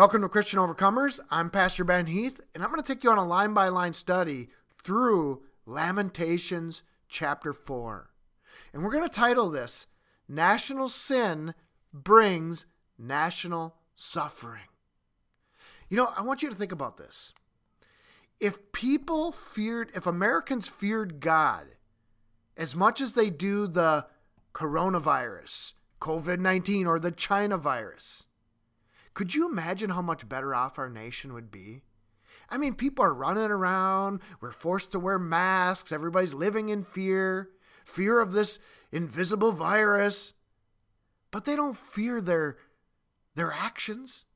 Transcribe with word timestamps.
Welcome 0.00 0.22
to 0.22 0.30
Christian 0.30 0.58
Overcomers. 0.58 1.20
I'm 1.30 1.50
Pastor 1.50 1.84
Ben 1.84 2.06
Heath, 2.06 2.40
and 2.54 2.64
I'm 2.64 2.70
going 2.70 2.80
to 2.80 2.86
take 2.90 3.04
you 3.04 3.10
on 3.10 3.18
a 3.18 3.22
line 3.22 3.52
by 3.52 3.68
line 3.68 3.92
study 3.92 4.48
through 4.82 5.42
Lamentations 5.66 6.82
chapter 7.10 7.52
4. 7.52 8.08
And 8.72 8.82
we're 8.82 8.92
going 8.92 9.06
to 9.06 9.14
title 9.14 9.50
this 9.50 9.88
National 10.26 10.88
Sin 10.88 11.52
Brings 11.92 12.64
National 12.98 13.76
Suffering. 13.94 14.70
You 15.90 15.98
know, 15.98 16.08
I 16.16 16.22
want 16.22 16.42
you 16.42 16.48
to 16.48 16.56
think 16.56 16.72
about 16.72 16.96
this. 16.96 17.34
If 18.40 18.72
people 18.72 19.32
feared, 19.32 19.92
if 19.94 20.06
Americans 20.06 20.66
feared 20.66 21.20
God 21.20 21.72
as 22.56 22.74
much 22.74 23.02
as 23.02 23.12
they 23.12 23.28
do 23.28 23.66
the 23.66 24.06
coronavirus, 24.54 25.74
COVID 26.00 26.38
19, 26.38 26.86
or 26.86 26.98
the 26.98 27.12
China 27.12 27.58
virus, 27.58 28.24
could 29.14 29.34
you 29.34 29.48
imagine 29.48 29.90
how 29.90 30.02
much 30.02 30.28
better 30.28 30.54
off 30.54 30.78
our 30.78 30.88
nation 30.88 31.32
would 31.32 31.50
be? 31.50 31.82
I 32.48 32.56
mean, 32.56 32.74
people 32.74 33.04
are 33.04 33.14
running 33.14 33.50
around, 33.50 34.20
we're 34.40 34.52
forced 34.52 34.92
to 34.92 34.98
wear 34.98 35.18
masks, 35.18 35.92
everybody's 35.92 36.34
living 36.34 36.68
in 36.68 36.82
fear, 36.82 37.50
fear 37.84 38.20
of 38.20 38.32
this 38.32 38.58
invisible 38.92 39.52
virus. 39.52 40.34
But 41.30 41.44
they 41.44 41.54
don't 41.54 41.76
fear 41.76 42.20
their 42.20 42.56
their 43.36 43.52
actions. 43.52 44.26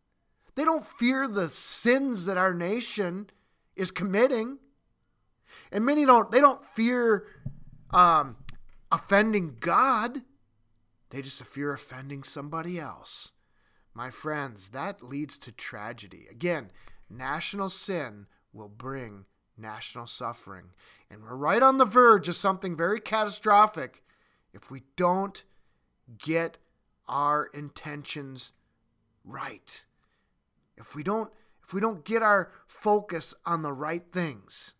They 0.54 0.64
don't 0.64 0.86
fear 0.86 1.26
the 1.26 1.48
sins 1.48 2.26
that 2.26 2.36
our 2.36 2.54
nation 2.54 3.30
is 3.74 3.90
committing. 3.90 4.58
And 5.72 5.84
many 5.84 6.04
don't 6.04 6.30
they 6.30 6.40
don't 6.40 6.64
fear 6.64 7.26
um, 7.90 8.36
offending 8.92 9.56
God. 9.58 10.22
They 11.10 11.22
just 11.22 11.44
fear 11.44 11.72
offending 11.72 12.22
somebody 12.22 12.78
else. 12.78 13.32
My 13.94 14.10
friends, 14.10 14.70
that 14.70 15.02
leads 15.02 15.38
to 15.38 15.52
tragedy. 15.52 16.26
Again, 16.30 16.70
national 17.08 17.70
sin 17.70 18.26
will 18.52 18.68
bring 18.68 19.26
national 19.56 20.06
suffering. 20.06 20.70
And 21.10 21.22
we're 21.22 21.36
right 21.36 21.62
on 21.62 21.78
the 21.78 21.84
verge 21.84 22.28
of 22.28 22.36
something 22.36 22.76
very 22.76 23.00
catastrophic 23.00 24.02
if 24.52 24.70
we 24.70 24.82
don't 24.96 25.44
get 26.18 26.58
our 27.06 27.46
intentions 27.54 28.52
right. 29.24 29.84
If 30.76 30.94
we 30.94 31.02
don't 31.02 31.30
if 31.62 31.72
we 31.72 31.80
don't 31.80 32.04
get 32.04 32.22
our 32.22 32.52
focus 32.66 33.32
on 33.46 33.62
the 33.62 33.72
right 33.72 34.04
things. 34.12 34.74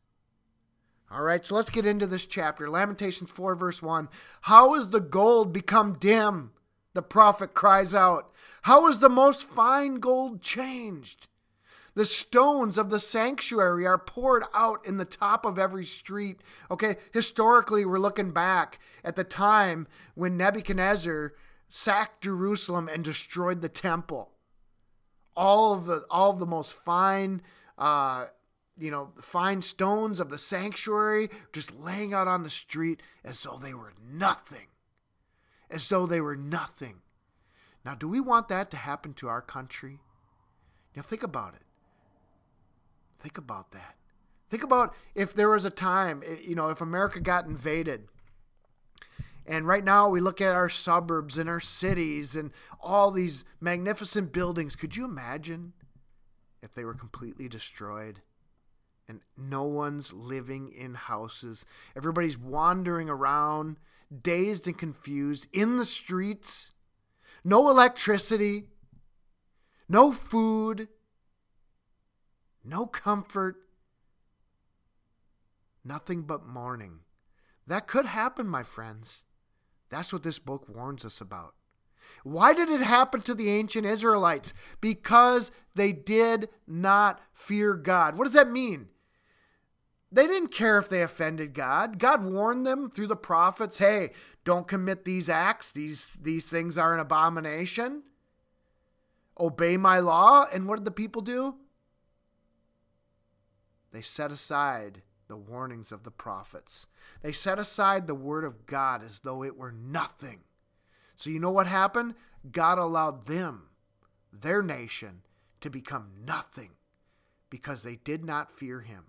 All 1.11 1.23
right, 1.23 1.47
so 1.47 1.55
let's 1.55 1.71
get 1.71 1.87
into 1.87 2.07
this 2.07 2.27
chapter. 2.27 2.69
Lamentations 2.69 3.31
4 3.31 3.55
verse 3.55 3.81
1. 3.81 4.09
How 4.43 4.75
is 4.75 4.91
the 4.91 5.01
gold 5.01 5.53
become 5.53 5.95
dim? 5.95 6.53
The 6.95 7.03
prophet 7.03 7.55
cries 7.55 7.95
out. 7.95 8.31
How 8.63 8.87
is 8.87 9.01
the 9.01 9.09
most 9.09 9.45
fine 9.45 9.97
gold 9.97 10.41
changed? 10.41 11.27
The 11.95 12.05
stones 12.05 12.79
of 12.79 12.91
the 12.91 12.99
sanctuary 12.99 13.87
are 13.87 13.99
poured 13.99 14.45
out 14.53 14.85
in 14.87 14.97
the 14.97 15.05
top 15.05 15.45
of 15.45 15.59
every 15.59 15.85
street. 15.85 16.41
Okay, 16.71 16.97
historically, 17.13 17.85
we're 17.85 17.99
looking 17.99 18.33
back 18.33 18.79
at 19.05 19.17
the 19.17 19.25
time 19.25 19.87
when 20.15 20.37
Nebuchadnezzar 20.37 21.35
sacked 21.69 22.23
Jerusalem 22.23 22.89
and 22.93 23.05
destroyed 23.05 23.61
the 23.61 23.69
temple. 23.69 24.33
All 25.37 25.75
of 25.75 25.87
the 25.87 26.05
all 26.11 26.31
of 26.31 26.39
the 26.39 26.47
most 26.47 26.73
fine, 26.73 27.43
uh, 27.77 28.27
you 28.79 28.91
know, 28.91 29.11
fine 29.21 29.63
stones 29.63 30.21
of 30.21 30.31
the 30.31 30.39
sanctuary 30.39 31.29
just 31.53 31.77
laying 31.77 32.15
out 32.15 32.29
on 32.29 32.45
the 32.45 32.51
street 32.51 33.03
as 33.25 33.43
though 33.43 33.59
they 33.61 33.75
were 33.75 33.93
nothing 34.01 34.69
as 35.71 35.89
though 35.89 36.07
they 36.07 36.21
were 36.21 36.37
nothing. 36.37 36.97
Now, 37.85 37.95
do 37.95 38.09
we 38.09 38.21
want 38.21 38.49
that 38.49 38.71
to 38.71 38.77
happen 38.77 39.15
to 39.15 39.29
our 39.29 39.43
country? 39.43 40.01
Now, 40.97 41.03
think 41.03 41.23
about 41.23 41.55
it. 41.55 41.63
Think 43.19 43.39
about 43.39 43.73
that. 43.73 43.97
Think 44.51 44.63
about 44.63 44.95
if 45.15 45.35
there 45.35 45.51
was 45.51 45.65
a 45.65 45.71
time, 45.71 46.23
eh, 46.27 46.37
you 46.43 46.55
know, 46.55 46.69
if 46.69 46.81
America 46.81 47.21
got 47.21 47.47
invaded. 47.47 48.09
And 49.47 49.67
right 49.67 49.85
now 49.85 50.09
we 50.09 50.21
look 50.21 50.41
at 50.41 50.55
our 50.55 50.69
suburbs 50.69 51.37
and 51.37 51.49
our 51.49 51.61
cities 51.61 52.35
and 52.35 52.51
all 52.81 53.11
these 53.11 53.45
magnificent 53.61 54.33
buildings. 54.33 54.77
Could 54.77 54.97
you 54.97 55.05
imagine 55.05 55.75
if 56.63 56.75
they 56.75 56.85
were 56.85 56.95
completely 56.95 57.49
destroyed? 57.49 58.21
and 59.09 59.21
no 59.37 59.65
one's 59.65 60.13
living 60.13 60.73
in 60.73 60.95
houses. 60.95 61.67
Everybody's 61.97 62.39
wandering 62.39 63.09
around 63.09 63.77
dazed 64.23 64.67
and 64.67 64.79
confused 64.79 65.47
in 65.53 65.77
the 65.77 65.85
streets, 65.85 66.73
no 67.43 67.69
electricity, 67.69 68.69
no 69.89 70.13
food, 70.13 70.89
no 72.65 72.87
comfort, 72.87 73.57
nothing 75.85 76.23
but 76.23 76.47
mourning. 76.47 77.01
That 77.67 77.87
could 77.87 78.07
happen, 78.07 78.47
my 78.47 78.63
friends. 78.63 79.25
That's 79.91 80.13
what 80.13 80.23
this 80.23 80.39
book 80.39 80.67
warns 80.69 81.05
us 81.05 81.21
about. 81.21 81.55
Why 82.23 82.53
did 82.53 82.69
it 82.69 82.83
happen 82.83 83.23
to 83.23 83.35
the 83.35 83.51
ancient 83.51 83.87
Israelites? 83.87 84.53
Because 84.81 85.51
they 85.75 85.93
did 85.93 86.49
not 86.67 87.21
fear 87.33 87.75
God. 87.75 88.19
What 88.19 88.25
does 88.25 88.35
that 88.35 88.51
mean? 88.51 88.89
They 90.15 90.29
didn't 90.29 90.53
care 90.53 90.79
if 90.79 90.89
they 90.89 91.03
offended 91.03 91.55
God. 91.55 91.99
God 91.99 92.23
warned 92.23 92.65
them 92.65 92.89
through 92.89 93.09
the 93.09 93.17
prophets, 93.17 93.79
"Hey, 93.79 94.15
don't 94.45 94.69
commit 94.69 95.05
these 95.05 95.29
acts. 95.29 95.73
These 95.73 96.13
these 96.13 96.49
things 96.49 96.79
are 96.79 96.95
an 96.95 97.01
abomination. 97.01 98.05
Obey 99.41 99.77
my 99.77 99.99
law." 99.99 100.45
And 100.53 100.69
what 100.69 100.77
did 100.77 100.85
the 100.85 100.93
people 100.93 101.21
do? 101.21 101.59
They 103.91 104.03
set 104.03 104.31
aside 104.31 105.03
the 105.27 105.37
warnings 105.37 105.91
of 105.91 106.05
the 106.05 106.13
prophets. 106.13 106.87
They 107.23 107.33
set 107.33 107.59
aside 107.59 108.07
the 108.07 108.15
word 108.15 108.45
of 108.45 108.67
God 108.67 109.03
as 109.03 109.21
though 109.21 109.43
it 109.43 109.57
were 109.57 109.73
nothing. 109.73 110.45
So 111.17 111.29
you 111.29 111.41
know 111.41 111.51
what 111.51 111.67
happened? 111.67 112.15
God 112.53 112.79
allowed 112.79 113.25
them, 113.25 113.71
their 114.33 114.63
nation, 114.63 115.25
to 115.61 115.71
become 115.71 116.25
nothing 116.25 116.77
because 117.51 117.83
they 117.83 117.97
did 117.97 118.25
not 118.25 118.57
fear 118.57 118.83
him. 118.83 119.07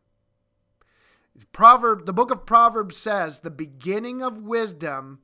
Proverb, 1.52 2.06
the 2.06 2.14
book 2.14 2.32
of 2.32 2.46
Proverbs 2.46 2.96
says 2.96 3.40
the 3.40 3.50
beginning 3.50 4.22
of 4.22 4.42
wisdom 4.42 5.20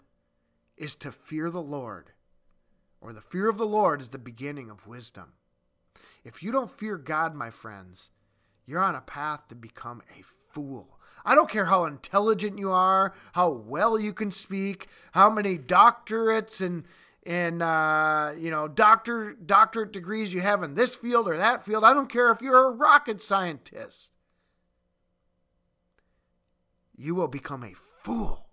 is 0.77 0.95
to 0.95 1.11
fear 1.11 1.49
the 1.49 1.61
Lord, 1.61 2.11
or 2.99 3.13
the 3.13 3.21
fear 3.21 3.47
of 3.47 3.57
the 3.57 3.65
Lord 3.65 4.01
is 4.01 4.09
the 4.09 4.17
beginning 4.17 4.69
of 4.69 4.87
wisdom. 4.87 5.33
If 6.23 6.43
you 6.43 6.51
don't 6.51 6.69
fear 6.69 6.97
God, 6.97 7.33
my 7.33 7.49
friends, 7.49 8.11
you're 8.65 8.83
on 8.83 8.95
a 8.95 9.01
path 9.01 9.47
to 9.49 9.55
become 9.55 10.01
a 10.17 10.23
fool. 10.53 10.99
I 11.23 11.35
don't 11.35 11.49
care 11.49 11.65
how 11.65 11.85
intelligent 11.85 12.57
you 12.57 12.71
are, 12.71 13.13
how 13.33 13.49
well 13.49 13.99
you 13.99 14.13
can 14.13 14.31
speak, 14.31 14.87
how 15.13 15.29
many 15.29 15.57
doctorates 15.57 16.65
and 16.65 16.85
and 17.25 17.61
uh, 17.61 18.31
you 18.37 18.49
know 18.49 18.67
doctor 18.67 19.33
doctorate 19.33 19.93
degrees 19.93 20.33
you 20.33 20.41
have 20.41 20.63
in 20.63 20.73
this 20.75 20.95
field 20.95 21.27
or 21.27 21.37
that 21.37 21.63
field. 21.63 21.83
I 21.83 21.93
don't 21.93 22.09
care 22.09 22.31
if 22.31 22.41
you're 22.41 22.67
a 22.67 22.71
rocket 22.71 23.21
scientist 23.21 24.11
you 26.95 27.15
will 27.15 27.27
become 27.27 27.63
a 27.63 27.73
fool 27.73 28.47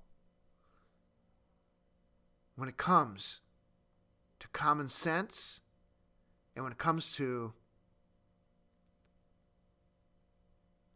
when 2.56 2.68
it 2.68 2.76
comes 2.76 3.40
to 4.40 4.48
common 4.48 4.88
sense 4.88 5.60
and 6.54 6.64
when 6.64 6.72
it 6.72 6.78
comes 6.78 7.14
to 7.14 7.52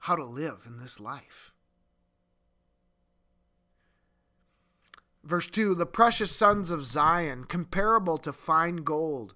how 0.01 0.17
to 0.17 0.25
live 0.25 0.65
in 0.67 0.79
this 0.79 0.99
life. 0.99 1.53
Verse 5.23 5.47
2 5.47 5.75
The 5.75 5.87
precious 5.87 6.35
sons 6.35 6.71
of 6.71 6.85
Zion, 6.85 7.45
comparable 7.45 8.19
to 8.19 8.33
fine 8.33 8.79
gold. 8.79 9.35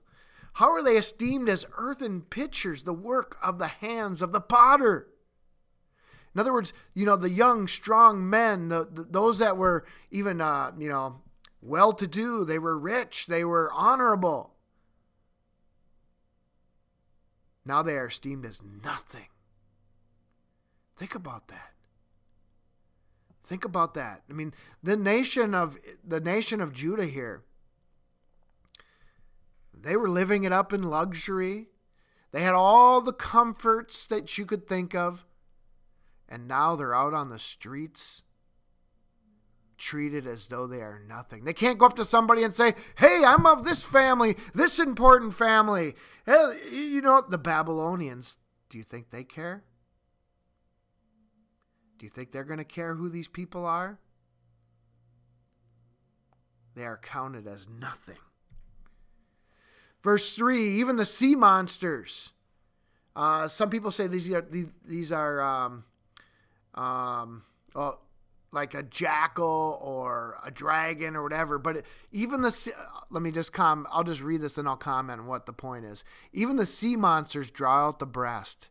How 0.54 0.70
are 0.72 0.82
they 0.82 0.96
esteemed 0.96 1.48
as 1.48 1.66
earthen 1.76 2.22
pitchers, 2.22 2.84
the 2.84 2.92
work 2.92 3.36
of 3.44 3.58
the 3.58 3.68
hands 3.68 4.22
of 4.22 4.32
the 4.32 4.40
potter? 4.40 5.06
In 6.36 6.40
other 6.40 6.52
words, 6.52 6.74
you 6.92 7.06
know, 7.06 7.16
the 7.16 7.30
young, 7.30 7.66
strong 7.66 8.28
men, 8.28 8.68
the, 8.68 8.86
the 8.92 9.04
those 9.04 9.38
that 9.38 9.56
were 9.56 9.86
even, 10.10 10.42
uh, 10.42 10.70
you 10.78 10.86
know, 10.86 11.22
well 11.62 11.94
to 11.94 12.06
do, 12.06 12.44
they 12.44 12.58
were 12.58 12.78
rich, 12.78 13.24
they 13.24 13.42
were 13.42 13.72
honorable. 13.72 14.52
Now 17.64 17.82
they 17.82 17.94
are 17.94 18.08
esteemed 18.08 18.44
as 18.44 18.60
nothing. 18.84 19.28
Think 20.94 21.14
about 21.14 21.48
that. 21.48 21.72
Think 23.42 23.64
about 23.64 23.94
that. 23.94 24.20
I 24.28 24.34
mean, 24.34 24.52
the 24.82 24.94
nation 24.94 25.54
of 25.54 25.78
the 26.06 26.20
nation 26.20 26.60
of 26.60 26.74
Judah 26.74 27.06
here, 27.06 27.44
they 29.72 29.96
were 29.96 30.10
living 30.10 30.44
it 30.44 30.52
up 30.52 30.74
in 30.74 30.82
luxury. 30.82 31.68
They 32.32 32.42
had 32.42 32.52
all 32.52 33.00
the 33.00 33.14
comforts 33.14 34.06
that 34.08 34.36
you 34.36 34.44
could 34.44 34.68
think 34.68 34.94
of 34.94 35.24
and 36.28 36.48
now 36.48 36.76
they're 36.76 36.94
out 36.94 37.14
on 37.14 37.28
the 37.28 37.38
streets 37.38 38.22
treated 39.78 40.26
as 40.26 40.48
though 40.48 40.66
they 40.66 40.80
are 40.80 41.00
nothing. 41.06 41.44
They 41.44 41.52
can't 41.52 41.78
go 41.78 41.86
up 41.86 41.96
to 41.96 42.04
somebody 42.04 42.42
and 42.42 42.54
say, 42.54 42.74
Hey, 42.96 43.22
I'm 43.24 43.46
of 43.46 43.64
this 43.64 43.82
family, 43.82 44.36
this 44.54 44.78
important 44.78 45.34
family. 45.34 45.94
You 46.72 47.02
know, 47.02 47.22
the 47.28 47.38
Babylonians, 47.38 48.38
do 48.68 48.78
you 48.78 48.84
think 48.84 49.10
they 49.10 49.24
care? 49.24 49.64
Do 51.98 52.04
you 52.04 52.10
think 52.10 52.32
they're 52.32 52.44
going 52.44 52.58
to 52.58 52.64
care 52.64 52.94
who 52.94 53.08
these 53.08 53.28
people 53.28 53.64
are? 53.64 53.98
They 56.74 56.84
are 56.84 56.98
counted 56.98 57.46
as 57.46 57.68
nothing. 57.68 58.18
Verse 60.02 60.36
3 60.36 60.78
even 60.78 60.96
the 60.96 61.06
sea 61.06 61.34
monsters. 61.34 62.32
Uh, 63.14 63.48
some 63.48 63.70
people 63.70 63.90
say 63.90 64.06
these 64.06 64.30
are, 64.30 64.42
these, 64.42 64.66
these 64.86 65.10
are 65.10 65.40
um, 65.40 65.84
um, 66.76 67.44
oh, 67.74 67.98
like 68.52 68.74
a 68.74 68.82
jackal 68.82 69.78
or 69.82 70.38
a 70.44 70.50
dragon 70.50 71.16
or 71.16 71.22
whatever. 71.22 71.58
But 71.58 71.84
even 72.12 72.42
the 72.42 72.72
let 73.10 73.22
me 73.22 73.30
just 73.30 73.52
com. 73.52 73.86
I'll 73.90 74.04
just 74.04 74.22
read 74.22 74.40
this 74.40 74.58
and 74.58 74.68
I'll 74.68 74.76
comment 74.76 75.24
what 75.24 75.46
the 75.46 75.52
point 75.52 75.84
is. 75.84 76.04
Even 76.32 76.56
the 76.56 76.66
sea 76.66 76.96
monsters 76.96 77.50
draw 77.50 77.86
out 77.86 77.98
the 77.98 78.06
breast; 78.06 78.70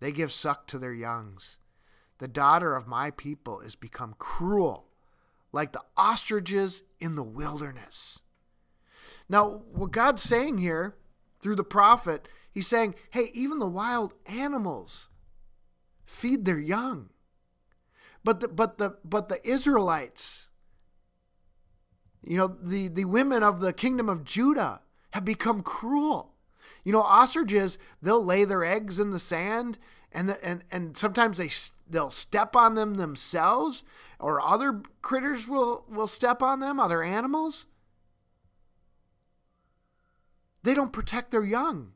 they 0.00 0.12
give 0.12 0.32
suck 0.32 0.66
to 0.68 0.78
their 0.78 0.94
youngs. 0.94 1.58
The 2.18 2.28
daughter 2.28 2.74
of 2.74 2.88
my 2.88 3.10
people 3.12 3.60
is 3.60 3.76
become 3.76 4.16
cruel, 4.18 4.88
like 5.52 5.72
the 5.72 5.84
ostriches 5.96 6.82
in 6.98 7.14
the 7.14 7.22
wilderness. 7.22 8.20
Now, 9.28 9.62
what 9.72 9.92
God's 9.92 10.22
saying 10.22 10.58
here 10.58 10.96
through 11.40 11.56
the 11.56 11.64
prophet, 11.64 12.28
he's 12.50 12.66
saying, 12.66 12.94
hey, 13.10 13.30
even 13.34 13.58
the 13.58 13.66
wild 13.66 14.14
animals 14.26 15.10
feed 16.06 16.44
their 16.44 16.58
young. 16.58 17.10
But 18.24 18.40
the 18.40 18.48
but 18.48 18.78
the 18.78 18.96
but 19.04 19.28
the 19.28 19.46
Israelites, 19.48 20.50
you 22.22 22.36
know, 22.36 22.48
the, 22.48 22.88
the 22.88 23.04
women 23.04 23.42
of 23.42 23.60
the 23.60 23.72
kingdom 23.72 24.08
of 24.08 24.24
Judah 24.24 24.82
have 25.12 25.24
become 25.24 25.62
cruel. 25.62 26.34
You 26.84 26.92
know, 26.92 27.02
ostriches, 27.02 27.78
they'll 28.02 28.24
lay 28.24 28.44
their 28.44 28.64
eggs 28.64 28.98
in 29.00 29.10
the 29.10 29.18
sand 29.18 29.78
and 30.12 30.28
the, 30.28 30.44
and 30.44 30.64
and 30.70 30.96
sometimes 30.96 31.38
they 31.38 31.50
they'll 31.88 32.10
step 32.10 32.56
on 32.56 32.74
them 32.74 32.94
themselves 32.94 33.84
or 34.18 34.40
other 34.40 34.82
critters 35.02 35.48
will 35.48 35.84
will 35.88 36.06
step 36.06 36.42
on 36.42 36.60
them, 36.60 36.80
other 36.80 37.02
animals. 37.02 37.66
They 40.62 40.74
don't 40.74 40.92
protect 40.92 41.30
their 41.30 41.44
young. 41.44 41.92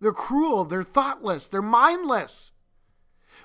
They're 0.00 0.12
cruel, 0.12 0.64
they're 0.64 0.82
thoughtless, 0.82 1.48
they're 1.48 1.60
mindless. 1.60 2.52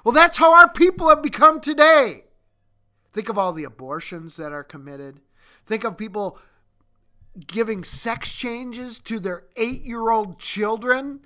Well, 0.04 0.14
that's 0.14 0.38
how 0.38 0.54
our 0.54 0.70
people 0.70 1.10
have 1.10 1.22
become 1.22 1.62
today. 1.62 2.26
Think 3.14 3.30
of 3.30 3.38
all 3.38 3.54
the 3.54 3.64
abortions 3.64 4.38
that 4.38 4.52
are 4.52 4.64
committed. 4.64 5.22
Think 5.66 5.84
of 5.84 5.98
people 5.98 6.38
giving 7.48 7.84
sex 7.84 8.34
changes 8.34 9.00
to 9.00 9.20
their 9.20 9.44
eight 9.56 9.82
year 9.84 10.10
old 10.10 10.40
children. 10.40 11.22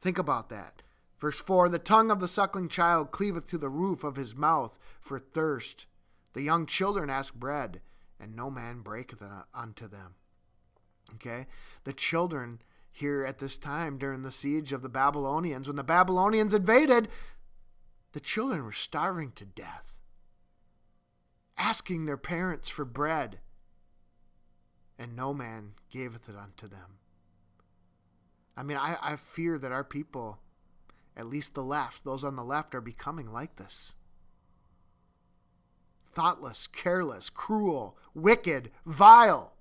Think 0.00 0.18
about 0.18 0.50
that. 0.50 0.82
Verse 1.18 1.40
4 1.40 1.68
The 1.68 1.78
tongue 1.78 2.10
of 2.10 2.20
the 2.20 2.28
suckling 2.28 2.68
child 2.68 3.10
cleaveth 3.10 3.48
to 3.48 3.58
the 3.58 3.68
roof 3.68 4.04
of 4.04 4.16
his 4.16 4.36
mouth 4.36 4.78
for 5.00 5.18
thirst. 5.18 5.86
The 6.34 6.42
young 6.42 6.66
children 6.66 7.08
ask 7.08 7.34
bread, 7.34 7.80
and 8.20 8.36
no 8.36 8.50
man 8.50 8.80
breaketh 8.80 9.22
unto 9.54 9.88
them. 9.88 10.16
Okay? 11.14 11.46
The 11.84 11.94
children 11.94 12.60
here 12.96 13.24
at 13.24 13.38
this 13.38 13.56
time 13.58 13.98
during 13.98 14.22
the 14.22 14.30
siege 14.30 14.72
of 14.72 14.82
the 14.82 14.88
Babylonians. 14.88 15.66
When 15.66 15.76
the 15.76 15.84
Babylonians 15.84 16.54
invaded, 16.54 17.08
the 18.12 18.20
children 18.20 18.64
were 18.64 18.72
starving 18.72 19.32
to 19.32 19.44
death, 19.44 19.94
asking 21.58 22.06
their 22.06 22.16
parents 22.16 22.68
for 22.68 22.84
bread, 22.84 23.40
and 24.98 25.14
no 25.14 25.34
man 25.34 25.72
gaveth 25.90 26.28
it 26.28 26.36
unto 26.36 26.66
them. 26.66 26.98
I 28.56 28.62
mean, 28.62 28.78
I, 28.78 28.96
I 29.02 29.16
fear 29.16 29.58
that 29.58 29.72
our 29.72 29.84
people, 29.84 30.38
at 31.14 31.26
least 31.26 31.54
the 31.54 31.62
left, 31.62 32.04
those 32.04 32.24
on 32.24 32.36
the 32.36 32.44
left, 32.44 32.74
are 32.74 32.80
becoming 32.80 33.30
like 33.30 33.56
this 33.56 33.94
thoughtless, 36.16 36.66
careless, 36.66 37.28
cruel, 37.28 37.98
wicked, 38.14 38.70
vile. 38.86 39.52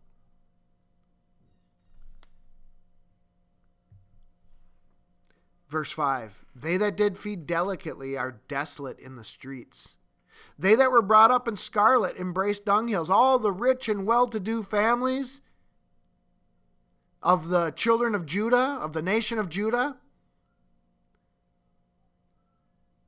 Verse 5.76 5.92
5 5.92 6.46
They 6.56 6.78
that 6.78 6.96
did 6.96 7.18
feed 7.18 7.46
delicately 7.46 8.16
are 8.16 8.40
desolate 8.48 8.98
in 8.98 9.18
the 9.18 9.26
streets. 9.26 9.98
They 10.58 10.74
that 10.74 10.90
were 10.90 11.02
brought 11.02 11.32
up 11.32 11.50
in 11.50 11.58
scarlet 11.58 12.16
embrace 12.16 12.62
dunghills. 12.62 13.10
All 13.10 13.40
the 13.40 13.52
rich 13.52 13.90
and 13.90 14.08
well 14.08 14.26
to 14.30 14.40
do 14.40 14.64
families 14.64 15.42
of 17.22 17.50
the 17.50 17.72
children 17.72 18.16
of 18.16 18.26
Judah, 18.26 18.80
of 18.82 18.94
the 18.94 19.02
nation 19.02 19.38
of 19.38 19.50
Judah, 19.50 19.98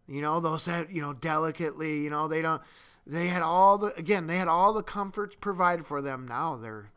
you 0.05 0.21
know, 0.21 0.41
those 0.41 0.65
that, 0.65 0.91
you 0.91 1.01
know, 1.01 1.13
delicately, 1.13 1.99
you 1.99 2.09
know, 2.09 2.27
they 2.27 2.41
don't, 2.41 2.61
they 3.05 3.27
had 3.27 3.43
all 3.43 3.77
the, 3.77 3.95
again, 3.95 4.27
they 4.27 4.39
had 4.39 4.49
all 4.49 4.73
the 4.73 4.83
comforts 4.83 5.37
provided 5.37 5.85
for 5.85 6.01
them. 6.01 6.27
Now 6.27 6.57
they're, 6.57 6.91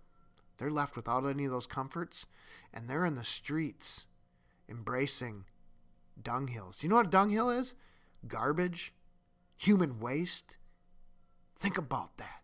they're 0.58 0.68
left 0.68 0.96
without 0.96 1.24
any 1.24 1.44
of 1.44 1.52
those 1.52 1.68
comforts 1.68 2.26
and 2.74 2.90
they're 2.90 3.06
in 3.06 3.14
the 3.14 3.22
streets 3.22 4.06
embracing 4.68 5.44
dunghills. 6.22 6.80
Do 6.80 6.86
you 6.86 6.88
know 6.90 6.96
what 6.96 7.06
a 7.06 7.10
dunghill 7.10 7.50
is? 7.50 7.74
Garbage, 8.26 8.92
human 9.56 9.98
waste. 9.98 10.58
Think 11.58 11.78
about 11.78 12.16
that. 12.18 12.40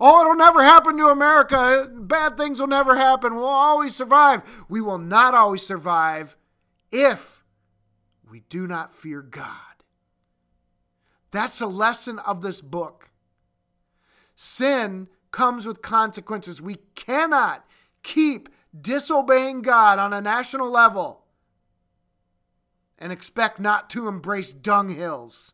Oh, 0.00 0.20
it'll 0.20 0.34
never 0.34 0.62
happen 0.62 0.96
to 0.98 1.06
America. 1.06 1.88
Bad 1.92 2.36
things 2.36 2.60
will 2.60 2.66
never 2.66 2.96
happen. 2.96 3.36
We'll 3.36 3.46
always 3.46 3.94
survive. 3.94 4.42
We 4.68 4.80
will 4.80 4.98
not 4.98 5.34
always 5.34 5.62
survive 5.62 6.36
if 6.90 7.44
we 8.28 8.40
do 8.48 8.66
not 8.66 8.94
fear 8.94 9.22
God. 9.22 9.84
That's 11.30 11.60
a 11.60 11.66
lesson 11.66 12.18
of 12.20 12.42
this 12.42 12.60
book. 12.60 13.10
Sin 14.34 15.08
comes 15.30 15.66
with 15.66 15.82
consequences. 15.82 16.60
We 16.60 16.76
cannot 16.94 17.64
keep 18.02 18.48
disobeying 18.78 19.62
God 19.62 19.98
on 19.98 20.12
a 20.12 20.20
national 20.20 20.68
level 20.70 21.23
and 23.04 23.12
expect 23.12 23.60
not 23.60 23.90
to 23.90 24.08
embrace 24.08 24.54
dunghills. 24.54 25.52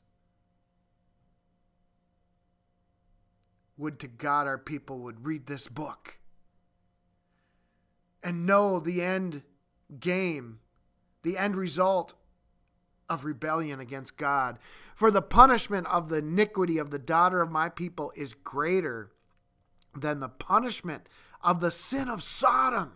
Would 3.76 3.98
to 3.98 4.06
God 4.06 4.46
our 4.46 4.56
people 4.56 5.00
would 5.00 5.26
read 5.26 5.46
this 5.46 5.66
book 5.66 6.18
and 8.22 8.46
know 8.46 8.78
the 8.78 9.02
end 9.02 9.42
game, 9.98 10.60
the 11.24 11.36
end 11.36 11.56
result 11.56 12.14
of 13.08 13.24
rebellion 13.24 13.80
against 13.80 14.16
God. 14.16 14.56
For 14.94 15.10
the 15.10 15.20
punishment 15.20 15.88
of 15.88 16.08
the 16.08 16.18
iniquity 16.18 16.78
of 16.78 16.90
the 16.90 17.00
daughter 17.00 17.42
of 17.42 17.50
my 17.50 17.68
people 17.68 18.12
is 18.14 18.32
greater 18.32 19.10
than 19.92 20.20
the 20.20 20.28
punishment 20.28 21.08
of 21.42 21.58
the 21.58 21.72
sin 21.72 22.08
of 22.08 22.22
Sodom 22.22 22.92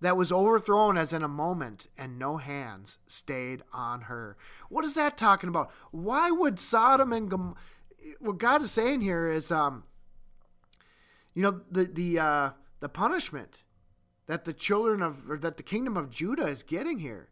that 0.00 0.16
was 0.16 0.30
overthrown 0.30 0.96
as 0.96 1.12
in 1.12 1.22
a 1.22 1.28
moment, 1.28 1.88
and 1.96 2.18
no 2.18 2.36
hands 2.36 2.98
stayed 3.06 3.62
on 3.72 4.02
her. 4.02 4.36
What 4.68 4.84
is 4.84 4.94
that 4.94 5.16
talking 5.16 5.48
about? 5.48 5.70
Why 5.90 6.30
would 6.30 6.60
Sodom 6.60 7.12
and? 7.12 7.54
What 8.20 8.38
God 8.38 8.62
is 8.62 8.70
saying 8.70 9.00
here 9.00 9.28
is, 9.28 9.50
um, 9.50 9.84
you 11.34 11.42
know, 11.42 11.62
the 11.70 11.84
the 11.84 12.18
uh, 12.18 12.50
the 12.80 12.88
punishment 12.88 13.64
that 14.26 14.44
the 14.44 14.52
children 14.52 15.02
of 15.02 15.28
or 15.28 15.38
that 15.38 15.56
the 15.56 15.62
kingdom 15.62 15.96
of 15.96 16.10
Judah 16.10 16.46
is 16.46 16.62
getting 16.62 17.00
here 17.00 17.30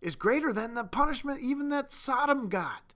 is 0.00 0.16
greater 0.16 0.52
than 0.52 0.74
the 0.74 0.84
punishment 0.84 1.40
even 1.40 1.68
that 1.70 1.92
Sodom 1.92 2.48
got. 2.48 2.94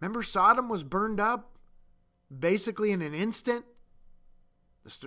Remember, 0.00 0.22
Sodom 0.22 0.68
was 0.68 0.84
burned 0.84 1.18
up 1.18 1.58
basically 2.36 2.92
in 2.92 3.02
an 3.02 3.14
instant 3.14 3.64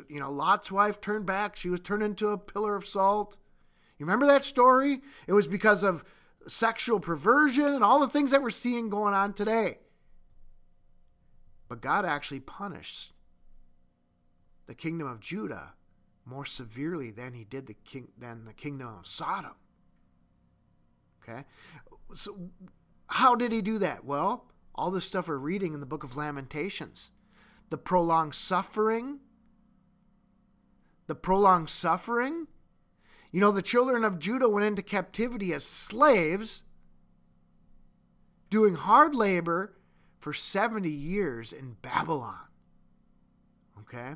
you 0.10 0.20
know, 0.20 0.32
Lot's 0.32 0.72
wife 0.72 1.02
turned 1.02 1.26
back. 1.26 1.56
She 1.56 1.70
was 1.70 1.80
turned 1.80 2.04
into 2.04 2.30
a 2.30 2.38
pillar 2.38 2.76
of 2.76 2.86
salt. 2.86 3.38
You 3.98 4.06
remember 4.06 4.28
that 4.28 4.44
story? 4.44 5.02
It 5.28 5.34
was 5.34 5.48
because 5.48 5.84
of 5.84 6.04
sexual 6.48 7.00
perversion 7.00 7.68
and 7.68 7.84
all 7.84 8.00
the 8.00 8.08
things 8.08 8.32
that 8.32 8.42
we're 8.42 8.50
seeing 8.50 8.90
going 8.90 9.14
on 9.14 9.34
today. 9.34 9.80
But 11.68 11.82
God 11.82 12.06
actually 12.06 12.40
punished 12.40 13.14
the 14.68 14.76
kingdom 14.76 15.08
of 15.08 15.20
Judah 15.20 15.74
more 16.26 16.46
severely 16.46 17.12
than 17.12 17.34
he 17.34 17.44
did 17.44 17.68
the 17.68 17.74
king 17.74 18.10
than 18.18 18.46
the 18.46 18.54
kingdom 18.54 18.88
of 19.00 19.08
Sodom. 19.08 19.56
Okay? 21.22 21.46
So 22.14 22.50
how 23.08 23.36
did 23.36 23.52
he 23.52 23.62
do 23.62 23.78
that? 23.80 24.04
Well, 24.04 24.52
all 24.74 24.92
this 24.92 25.06
stuff 25.06 25.28
we're 25.28 25.38
reading 25.38 25.74
in 25.74 25.80
the 25.80 25.86
book 25.86 26.04
of 26.04 26.18
Lamentations. 26.18 27.12
The 27.70 27.78
prolonged 27.78 28.36
suffering, 28.36 29.20
the 31.12 31.15
prolonged 31.15 31.70
suffering. 31.70 32.48
You 33.34 33.41
know, 33.41 33.51
the 33.51 33.62
children 33.62 34.06
of 34.06 34.18
Judah 34.18 34.48
went 34.48 34.65
into 34.65 34.82
captivity 34.82 35.51
as 35.51 35.65
slaves, 35.65 36.63
doing 38.50 38.75
hard 38.75 39.13
labor 39.13 39.75
for 40.22 40.32
70 40.32 40.89
years 40.89 41.51
in 41.51 41.75
Babylon. 41.82 42.48
Okay? 43.82 44.13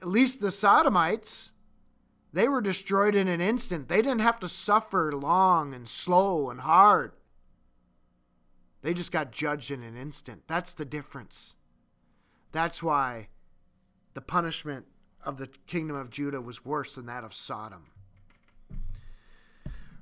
At 0.00 0.06
least 0.06 0.40
the 0.40 0.52
Sodomites, 0.52 1.50
they 2.32 2.46
were 2.46 2.60
destroyed 2.60 3.16
in 3.16 3.26
an 3.26 3.40
instant. 3.40 3.88
They 3.88 4.02
didn't 4.02 4.20
have 4.20 4.38
to 4.38 4.48
suffer 4.48 5.10
long 5.10 5.74
and 5.74 5.88
slow 5.88 6.48
and 6.48 6.60
hard. 6.60 7.10
They 8.82 8.94
just 8.94 9.10
got 9.10 9.32
judged 9.32 9.72
in 9.72 9.82
an 9.82 9.96
instant. 9.96 10.42
That's 10.46 10.74
the 10.74 10.84
difference. 10.84 11.56
That's 12.52 12.84
why 12.84 13.30
the 14.14 14.22
punishment 14.22 14.86
of 15.24 15.38
the 15.38 15.48
kingdom 15.66 15.96
of 15.96 16.10
Judah 16.10 16.40
was 16.40 16.64
worse 16.64 16.94
than 16.94 17.06
that 17.06 17.24
of 17.24 17.34
Sodom. 17.34 17.86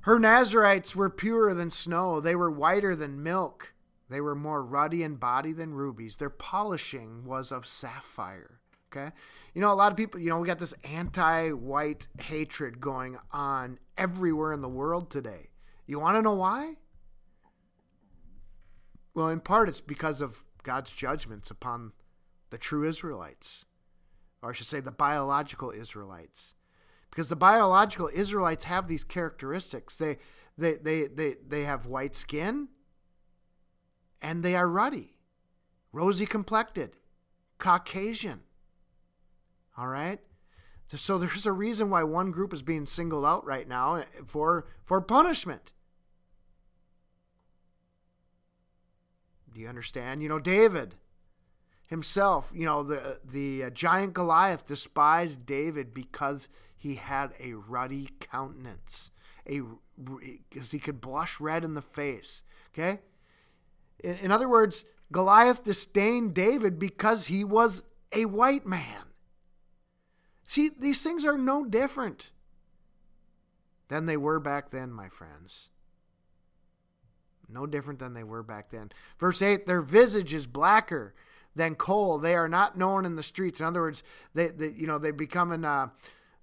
Her 0.03 0.19
Nazarites 0.19 0.97
were 0.97 1.11
purer 1.11 1.55
than 1.55 1.71
snow, 1.71 2.21
they 2.21 2.35
were 2.35 2.51
whiter 2.51 2.97
than 2.97 3.23
milk. 3.23 3.75
They 4.11 4.21
were 4.21 4.35
more 4.35 4.65
ruddy 4.65 5.05
in 5.05 5.15
body 5.17 5.53
than 5.53 5.73
rubies. 5.73 6.17
Their 6.17 6.31
polishing 6.31 7.25
was 7.25 7.53
of 7.53 7.65
sapphire. 7.65 8.61
Okay. 8.91 9.15
You 9.55 9.61
know, 9.61 9.73
a 9.73 9.75
lot 9.75 9.93
of 9.93 9.97
people, 9.97 10.19
you 10.19 10.29
know, 10.29 10.41
we 10.41 10.49
got 10.49 10.59
this 10.59 10.75
anti 10.83 11.51
white 11.51 12.09
hatred 12.19 12.81
going 12.81 13.19
on 13.31 13.79
everywhere 13.97 14.53
in 14.53 14.63
the 14.63 14.69
world 14.69 15.11
today. 15.11 15.51
You 15.87 16.01
want 16.01 16.17
to 16.17 16.23
know 16.23 16.35
why? 16.35 16.75
Well, 19.15 19.29
in 19.29 19.41
part, 19.41 19.69
it's 19.69 19.81
because 19.81 20.21
of 20.21 20.45
God's 20.65 20.91
judgments 20.91 21.51
upon 21.51 21.93
the 22.51 22.59
true 22.59 22.87
Israelites, 22.87 23.65
or 24.43 24.51
I 24.51 24.53
should 24.53 24.67
say, 24.67 24.81
the 24.81 24.91
biological 24.91 25.71
Israelites. 25.71 26.55
Because 27.11 27.29
the 27.29 27.37
biological 27.37 28.11
Israelites 28.13 28.65
have 28.65 28.87
these 28.87 29.05
characteristics. 29.05 29.95
They, 29.95 30.19
they, 30.57 30.75
they, 30.75 31.07
they, 31.09 31.35
they 31.47 31.65
have 31.65 31.87
white 31.87 32.15
skin 32.15 32.69
and 34.23 34.43
they 34.43 34.55
are 34.55 34.69
ruddy, 34.69 35.15
rosy 35.93 36.27
complected, 36.27 36.97
Caucasian. 37.59 38.41
All 39.77 39.89
right? 39.89 40.21
So 40.87 41.19
there's 41.19 41.47
a 41.47 41.53
reason 41.53 41.89
why 41.91 42.03
one 42.03 42.31
group 42.31 42.53
is 42.53 42.63
being 42.63 42.87
singled 42.87 43.25
out 43.25 43.47
right 43.47 43.69
now 43.69 43.97
eh, 43.97 44.05
for, 44.27 44.67
for 44.85 45.01
punishment. 45.01 45.73
Do 49.53 49.61
you 49.61 49.69
understand? 49.69 50.23
You 50.23 50.29
know, 50.29 50.39
David 50.39 50.97
himself, 51.91 52.53
you 52.55 52.65
know, 52.65 52.83
the 52.83 53.19
the 53.25 53.65
uh, 53.65 53.71
giant 53.71 54.15
Goliath 54.15 54.67
despised 54.67 55.45
David 55.45 55.93
because 55.93 56.49
he 56.77 56.95
had 56.95 57.33
a 57.41 57.55
ruddy 57.55 58.09
countenance, 58.21 59.11
a 59.47 59.61
because 59.99 60.71
he 60.71 60.79
could 60.79 61.01
blush 61.01 61.41
red 61.41 61.65
in 61.65 61.75
the 61.75 61.83
face. 61.83 62.45
Okay, 62.73 63.01
in, 64.03 64.15
in 64.17 64.33
other 64.33 64.49
words, 64.49 64.85
Goliath 65.13 65.65
disdained 65.65 66.33
David 66.33 66.79
because 66.79 67.27
he 67.27 67.45
was 67.45 67.83
a 68.13 68.25
white 68.25 68.65
man. 68.65 69.09
See, 70.45 70.71
these 70.79 71.03
things 71.03 71.25
are 71.25 71.39
no 71.39 71.65
different 71.65 72.31
than 73.89 74.07
they 74.07 74.17
were 74.17 74.39
back 74.39 74.71
then, 74.71 74.93
my 74.93 75.09
friends. 75.09 75.71
No 77.49 77.67
different 77.67 77.99
than 77.99 78.15
they 78.15 78.23
were 78.23 78.45
back 78.45 78.71
then. 78.71 78.93
Verse 79.19 79.43
8 79.43 79.67
Their 79.67 79.83
visage 79.83 80.33
is 80.33 80.47
blacker 80.47 81.15
than 81.55 81.75
coal. 81.75 82.19
They 82.19 82.35
are 82.35 82.49
not 82.49 82.79
known 82.79 83.05
in 83.05 83.17
the 83.17 83.23
streets. 83.23 83.61
In 83.61 83.67
other 83.67 83.81
words, 83.81 84.03
they, 84.35 84.49
they 84.49 84.69
you 84.69 84.87
know, 84.87 84.99
they 84.99 85.11
become 85.11 85.53
an, 85.53 85.65
uh, 85.65 85.89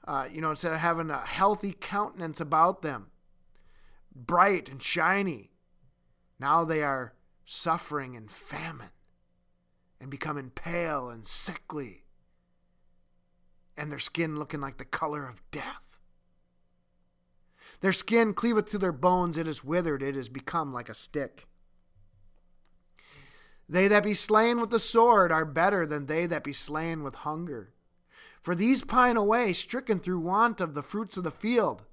uh, 0.08 0.28
you 0.32 0.42
know, 0.42 0.50
instead 0.50 0.74
of 0.74 0.80
having 0.80 1.10
a 1.10 1.20
healthy 1.20 1.74
countenance 1.80 2.40
about 2.40 2.82
them, 2.82 3.08
bright 4.16 4.70
and 4.70 4.82
shiny, 4.82 5.52
now 6.40 6.64
they 6.64 6.84
are 6.84 7.14
suffering 7.46 8.16
and 8.16 8.30
famine 8.30 8.92
and 10.00 10.10
becoming 10.10 10.50
pale 10.50 11.10
and 11.10 11.28
sickly 11.28 12.04
and 13.78 13.92
their 13.92 14.00
skin 14.00 14.38
looking 14.38 14.60
like 14.60 14.78
the 14.78 14.86
color 14.86 15.28
of 15.28 15.42
death. 15.52 16.00
Their 17.82 17.92
skin 17.92 18.34
cleaveth 18.34 18.66
to 18.72 18.80
their 18.80 18.92
bones, 18.92 19.38
it 19.38 19.48
is 19.48 19.64
withered, 19.64 20.02
it 20.02 20.18
is 20.18 20.30
become 20.30 20.74
like 20.74 20.90
a 20.90 20.96
stick. 20.96 21.48
They 23.70 23.88
that 23.88 24.04
be 24.04 24.14
slain 24.14 24.62
with 24.62 24.70
the 24.70 24.80
sword 24.80 25.32
are 25.32 25.46
better 25.46 25.86
than 25.86 26.06
they 26.06 26.26
that 26.26 26.44
be 26.44 26.54
slain 26.54 27.04
with 27.04 27.16
hunger. 27.16 27.74
For 28.42 28.56
these 28.56 28.84
pine 28.84 29.18
away, 29.18 29.52
stricken 29.54 30.00
through 30.00 30.20
want 30.20 30.62
of 30.62 30.74
the 30.74 30.84
fruits 30.84 31.18
of 31.18 31.24
the 31.24 31.32
field. 31.32 31.84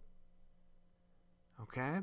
Okay? 1.61 2.01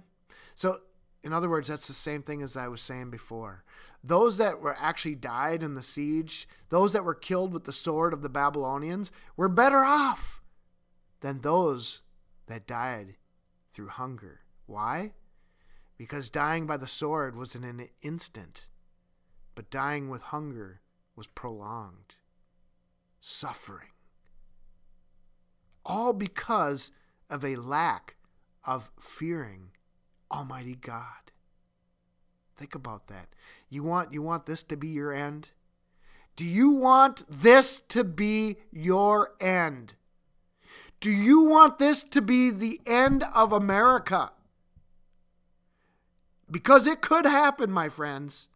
So, 0.56 0.82
in 1.24 1.32
other 1.32 1.50
words, 1.50 1.70
that's 1.70 1.88
the 1.88 1.94
same 1.94 2.22
thing 2.22 2.42
as 2.42 2.58
I 2.58 2.68
was 2.68 2.82
saying 2.82 3.12
before. 3.12 3.64
Those 4.04 4.38
that 4.38 4.60
were 4.60 4.76
actually 4.78 5.16
died 5.16 5.64
in 5.64 5.76
the 5.76 5.84
siege, 5.84 6.48
those 6.70 6.92
that 6.94 7.06
were 7.06 7.14
killed 7.14 7.54
with 7.54 7.66
the 7.66 7.74
sword 7.74 8.14
of 8.14 8.24
the 8.24 8.30
Babylonians, 8.30 9.12
were 9.38 9.48
better 9.48 9.86
off 9.86 10.42
than 11.22 11.42
those 11.42 12.02
that 12.48 12.68
died 12.68 13.16
through 13.74 13.88
hunger. 13.88 14.42
Why? 14.66 15.14
Because 15.98 16.30
dying 16.30 16.66
by 16.66 16.78
the 16.78 16.88
sword 16.88 17.36
was 17.36 17.56
in 17.56 17.64
an 17.64 17.88
instant, 18.02 18.68
but 19.62 19.70
dying 19.70 20.10
with 20.10 20.24
hunger 20.24 20.82
was 21.16 21.28
prolonged. 21.28 22.16
Suffering. 23.20 23.92
All 25.86 26.14
because 26.14 26.90
of 27.30 27.46
a 27.46 27.58
lack 27.58 28.16
of 28.66 28.90
fearing 29.00 29.70
Almighty 30.32 30.74
God. 30.74 31.32
Think 32.58 32.74
about 32.74 33.06
that. 33.06 33.28
You 33.70 33.84
want 33.84 34.12
you 34.12 34.24
want 34.24 34.48
this 34.48 34.64
to 34.64 34.76
be 34.76 34.88
your 34.88 35.14
end? 35.14 35.52
Do 36.36 36.44
you 36.44 36.72
want 36.72 37.24
this 37.30 37.82
to 37.90 38.04
be 38.04 38.56
your 38.72 39.36
end? 39.40 39.94
Do 41.00 41.12
you 41.12 41.42
want 41.42 41.78
this 41.78 42.02
to 42.02 42.20
be 42.20 42.50
the 42.50 42.82
end 42.88 43.24
of 43.36 43.52
America? 43.52 44.32
Because 46.50 46.88
it 46.88 47.02
could 47.02 47.26
happen, 47.26 47.72
my 47.72 47.90
friends. 47.90 48.50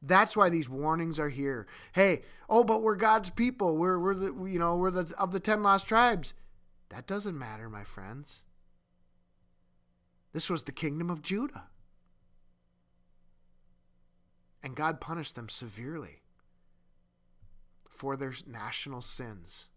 That's 0.00 0.36
why 0.36 0.48
these 0.48 0.68
warnings 0.68 1.18
are 1.18 1.28
here. 1.28 1.66
Hey, 1.92 2.22
oh, 2.48 2.64
but 2.64 2.82
we're 2.82 2.96
God's 2.96 3.30
people. 3.30 3.76
We're 3.76 3.98
we're 3.98 4.14
the 4.14 4.44
you 4.44 4.58
know 4.58 4.76
we're 4.76 4.90
the 4.90 5.12
of 5.18 5.32
the 5.32 5.40
ten 5.40 5.62
lost 5.62 5.88
tribes. 5.88 6.34
That 6.90 7.06
doesn't 7.06 7.38
matter, 7.38 7.68
my 7.68 7.84
friends. 7.84 8.44
This 10.32 10.48
was 10.48 10.64
the 10.64 10.72
kingdom 10.72 11.10
of 11.10 11.22
Judah. 11.22 11.64
And 14.62 14.74
God 14.74 15.00
punished 15.00 15.34
them 15.34 15.48
severely 15.48 16.22
for 17.88 18.16
their 18.16 18.32
national 18.46 19.00
sins. 19.00 19.68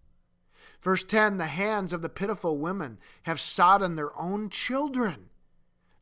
Verse 0.81 1.03
10 1.03 1.37
The 1.37 1.47
hands 1.47 1.93
of 1.93 2.01
the 2.01 2.09
pitiful 2.09 2.57
women 2.57 2.99
have 3.23 3.39
sodden 3.39 3.95
their 3.95 4.17
own 4.19 4.49
children. 4.49 5.29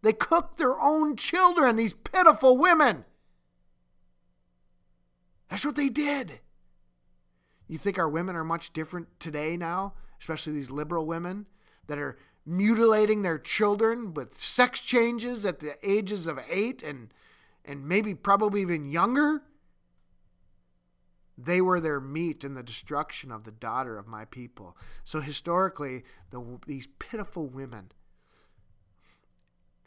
They 0.02 0.14
cooked 0.14 0.58
their 0.58 0.80
own 0.80 1.16
children, 1.16 1.76
these 1.76 1.94
pitiful 1.94 2.58
women. 2.58 3.06
That's 5.50 5.66
what 5.66 5.76
they 5.76 5.90
did. 5.90 6.40
You 7.68 7.78
think 7.78 7.98
our 7.98 8.10
women 8.10 8.36
are 8.36 8.44
much 8.44 8.74
different 8.74 9.08
today 9.20 9.58
now, 9.58 9.94
especially 10.20 10.54
these 10.54 10.72
liberal 10.72 11.06
women 11.06 11.46
that 11.88 12.00
are 12.00 12.18
mutilating 12.46 13.22
their 13.22 13.38
children 13.38 14.14
with 14.14 14.40
sex 14.40 14.82
changes 14.82 15.46
at 15.46 15.60
the 15.60 15.74
ages 15.84 16.28
of 16.28 16.40
eight 16.50 16.82
and 16.82 17.14
and 17.66 17.88
maybe 17.88 18.16
probably 18.16 18.62
even 18.62 18.90
younger? 18.90 19.44
They 21.38 21.62
were 21.62 21.80
their 21.80 22.00
meat 22.00 22.44
in 22.44 22.56
the 22.56 22.64
destruction 22.64 23.32
of 23.32 23.44
the 23.44 23.52
daughter 23.52 23.98
of 23.98 24.08
my 24.08 24.26
people. 24.26 24.76
So 25.04 25.22
historically, 25.22 26.04
the, 26.32 26.60
these 26.68 26.88
pitiful 27.00 27.48
women 27.48 27.92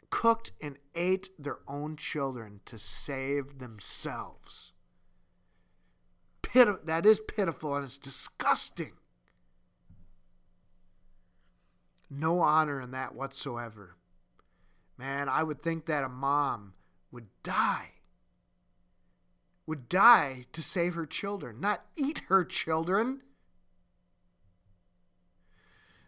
cooked 0.09 0.51
and 0.61 0.77
ate 0.95 1.29
their 1.37 1.59
own 1.67 1.95
children 1.97 2.61
to 2.65 2.77
save 2.77 3.59
themselves. 3.59 4.72
Pit- 6.53 6.85
that 6.85 7.05
is 7.05 7.19
pitiful 7.19 7.75
and 7.75 7.83
it's 7.83 7.97
disgusting. 7.97 8.93
No 12.09 12.39
honor 12.39 12.79
in 12.79 12.91
that 12.91 13.15
whatsoever. 13.15 13.95
Man, 14.97 15.27
I 15.27 15.41
would 15.41 15.61
think 15.61 15.87
that 15.87 16.03
a 16.03 16.09
mom 16.09 16.73
would 17.11 17.27
die 17.41 17.93
would 19.65 19.87
die 19.87 20.45
to 20.51 20.61
save 20.61 20.93
her 20.95 21.05
children, 21.05 21.59
not 21.59 21.85
eat 21.95 22.21
her 22.27 22.43
children. 22.43 23.21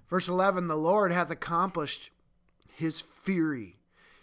Verse 0.10 0.28
11 0.28 0.68
The 0.68 0.76
Lord 0.76 1.12
hath 1.12 1.32
accomplished 1.32 2.12
his 2.74 3.00
fury. 3.00 3.80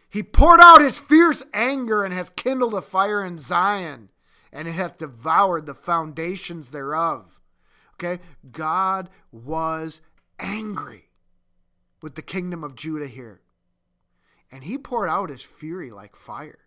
He 0.09 0.23
poured 0.23 0.61
out 0.61 0.83
his 0.83 0.99
fierce 0.99 1.43
anger 1.55 2.05
and 2.05 2.13
has 2.13 2.29
kindled 2.31 2.75
a 2.75 2.83
fire 2.83 3.25
in 3.25 3.39
Zion, 3.39 4.11
and 4.53 4.69
it 4.69 4.73
hath 4.73 4.99
devoured 4.99 5.67
the 5.67 5.75
foundations 5.75 6.71
thereof. 6.71 7.41
Okay? 7.95 8.23
God 8.51 9.09
was 9.31 10.01
angry 10.39 11.09
with 12.03 12.15
the 12.15 12.23
kingdom 12.23 12.63
of 12.63 12.75
Judah 12.75 13.07
here. 13.07 13.41
And 14.51 14.65
he 14.65 14.77
poured 14.77 15.09
out 15.09 15.31
his 15.31 15.43
fury 15.43 15.91
like 15.91 16.15
fire. 16.15 16.59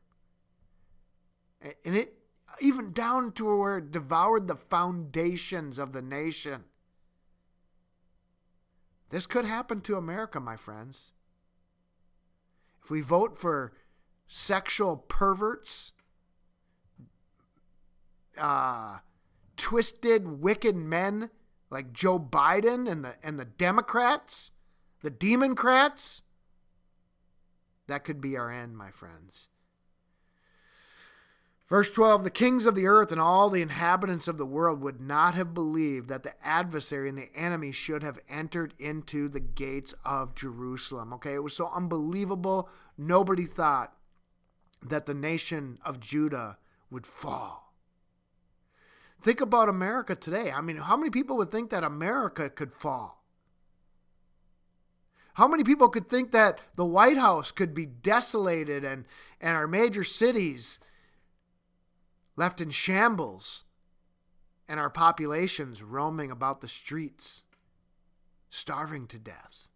And 1.84 1.96
it 1.96 2.16
even 2.62 2.94
down 2.94 3.32
to 3.34 3.58
where 3.58 3.78
it 3.80 3.92
devoured 3.92 4.48
the 4.48 4.56
foundations 4.56 5.78
of 5.78 5.94
the 5.94 6.02
nation. 6.02 6.64
This 9.10 9.28
could 9.28 9.46
happen 9.46 9.82
to 9.82 9.98
America, 9.98 10.40
my 10.40 10.56
friends. 10.56 11.14
If 12.84 12.90
we 12.90 13.02
vote 13.02 13.38
for 13.38 13.74
sexual 14.28 14.98
perverts, 14.98 15.92
uh, 18.40 19.00
twisted, 19.58 20.42
wicked 20.42 20.76
men 20.76 21.30
like 21.70 21.94
Joe 21.94 22.20
Biden 22.20 22.90
and 22.90 23.04
the 23.04 23.16
and 23.24 23.40
the 23.40 23.46
Democrats, 23.46 24.52
the 25.02 25.10
Democrats, 25.10 26.22
that 27.88 28.04
could 28.04 28.22
be 28.22 28.38
our 28.38 28.52
end, 28.52 28.78
my 28.78 28.92
friends. 28.92 29.50
Verse 31.68 31.92
12 31.92 32.24
The 32.24 32.30
kings 32.30 32.66
of 32.66 32.76
the 32.76 32.88
earth 32.88 33.12
and 33.12 33.20
all 33.20 33.50
the 33.50 33.62
inhabitants 33.62 34.28
of 34.28 34.38
the 34.38 34.46
world 34.46 34.82
would 34.82 35.02
not 35.02 35.34
have 35.34 35.54
believed 35.54 36.08
that 36.10 36.24
the 36.24 36.34
adversary 36.46 37.10
and 37.10 37.18
the 37.18 37.36
enemy 37.36 37.72
should 37.72 38.04
have 38.04 38.20
entered 38.30 38.74
into 38.78 39.28
the 39.28 39.40
gates 39.40 39.94
of 40.04 40.36
Jerusalem. 40.36 41.14
Okay, 41.14 41.34
it 41.34 41.44
was 41.44 41.56
so 41.56 41.70
unbelievable. 41.74 42.70
Nobody 42.98 43.46
thought 43.46 43.94
that 44.84 45.08
the 45.08 45.16
nation 45.16 45.80
of 45.84 46.00
Judah 46.00 46.58
would 46.92 47.08
fall. 47.08 47.65
Think 49.26 49.42
about 49.42 49.70
America 49.70 50.16
today. 50.16 50.52
I 50.52 50.62
mean, 50.62 50.78
how 50.78 50.96
many 50.96 51.10
people 51.10 51.36
would 51.38 51.50
think 51.50 51.72
that 51.72 51.84
America 51.84 52.48
could 52.48 52.72
fall? 52.72 53.24
How 55.34 55.48
many 55.48 55.64
people 55.64 55.90
could 55.90 56.12
think 56.12 56.32
that 56.32 56.60
the 56.76 56.86
White 56.86 57.18
House 57.18 57.52
could 57.52 57.74
be 57.74 57.88
desolated 57.88 58.84
and, 58.84 59.06
and 59.42 59.56
our 59.58 59.68
major 59.68 60.04
cities 60.04 60.80
left 62.36 62.62
in 62.62 62.70
shambles 62.70 63.64
and 64.68 64.80
our 64.80 64.92
populations 64.92 65.82
roaming 65.82 66.30
about 66.30 66.62
the 66.62 66.68
streets, 66.68 67.46
starving 68.52 69.08
to 69.08 69.18
death? 69.18 69.70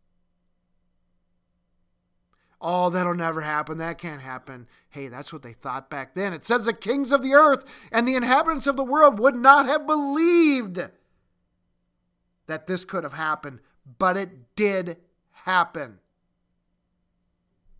Oh, 2.61 2.89
that'll 2.89 3.13
never 3.13 3.41
happen. 3.41 3.77
That 3.77 3.97
can't 3.97 4.21
happen. 4.21 4.67
Hey, 4.89 5.07
that's 5.07 5.31
what 5.31 5.43
they 5.43 5.53
thought 5.53 5.89
back 5.89 6.13
then. 6.13 6.33
It 6.33 6.43
says 6.43 6.65
the 6.65 6.73
kings 6.73 7.11
of 7.11 7.21
the 7.21 7.33
earth 7.33 7.63
and 7.91 8.07
the 8.07 8.15
inhabitants 8.15 8.67
of 8.67 8.75
the 8.75 8.83
world 8.83 9.17
would 9.19 9.35
not 9.35 9.65
have 9.65 9.87
believed 9.87 10.81
that 12.47 12.67
this 12.67 12.83
could 12.83 13.03
have 13.03 13.13
happened, 13.13 13.59
but 13.97 14.17
it 14.17 14.55
did 14.55 14.97
happen. 15.31 15.99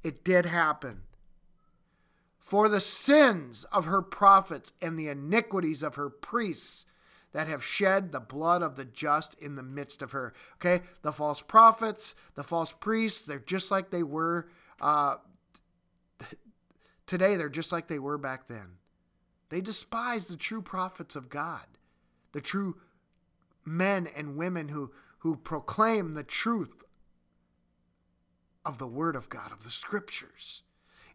It 0.02 0.24
did 0.24 0.46
happen. 0.46 1.02
For 2.40 2.70
the 2.70 2.80
sins 2.80 3.66
of 3.66 3.86
her 3.86 4.02
prophets 4.02 4.72
and 4.82 4.98
the 4.98 5.10
iniquities 5.10 5.84
of 5.84 5.96
her 5.96 6.10
priests 6.10 6.86
that 7.32 7.48
have 7.48 7.64
shed 7.64 8.12
the 8.12 8.20
blood 8.20 8.64
of 8.64 8.76
the 8.76 8.86
just 8.86 9.36
in 9.36 9.56
the 9.56 9.64
midst 9.64 10.02
of 10.02 10.12
her. 10.12 10.34
Okay, 10.56 10.84
the 11.02 11.12
false 11.12 11.42
prophets, 11.42 12.16
the 12.36 12.44
false 12.44 12.72
priests, 12.72 13.26
they're 13.26 13.40
just 13.40 13.70
like 13.70 13.90
they 13.90 14.04
were 14.04 14.48
uh, 14.82 15.16
today, 17.06 17.36
they're 17.36 17.50
just 17.50 17.72
like 17.72 17.88
they 17.88 18.00
were 18.00 18.18
back 18.18 18.48
then. 18.48 18.78
They 19.50 19.62
despise 19.62 20.28
the 20.28 20.38
true 20.38 20.62
prophets 20.62 21.16
of 21.16 21.30
God, 21.30 21.66
the 22.34 22.42
true 22.42 22.78
men 23.66 24.08
and 24.16 24.38
women 24.38 24.70
who, 24.70 24.92
who 25.20 25.36
proclaim 25.36 26.14
the 26.14 26.24
truth 26.24 26.84
of 28.66 28.78
the 28.78 28.88
Word 28.88 29.16
of 29.16 29.30
God, 29.30 29.52
of 29.52 29.64
the 29.64 29.72
Scriptures. 29.72 30.64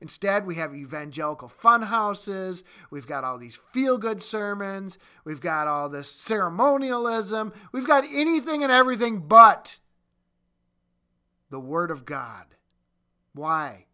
Instead, 0.00 0.44
we 0.44 0.56
have 0.56 0.74
evangelical 0.74 1.48
fun 1.48 1.82
houses. 1.82 2.64
We've 2.90 3.06
got 3.06 3.24
all 3.24 3.38
these 3.38 3.58
feel 3.72 3.96
good 3.96 4.22
sermons. 4.22 4.98
We've 5.24 5.40
got 5.40 5.68
all 5.68 5.88
this 5.88 6.10
ceremonialism. 6.10 7.52
We've 7.72 7.86
got 7.86 8.04
anything 8.12 8.62
and 8.62 8.72
everything 8.72 9.20
but 9.20 9.78
the 11.50 11.60
Word 11.60 11.90
of 11.90 12.04
God. 12.04 12.46
Why? 13.34 13.86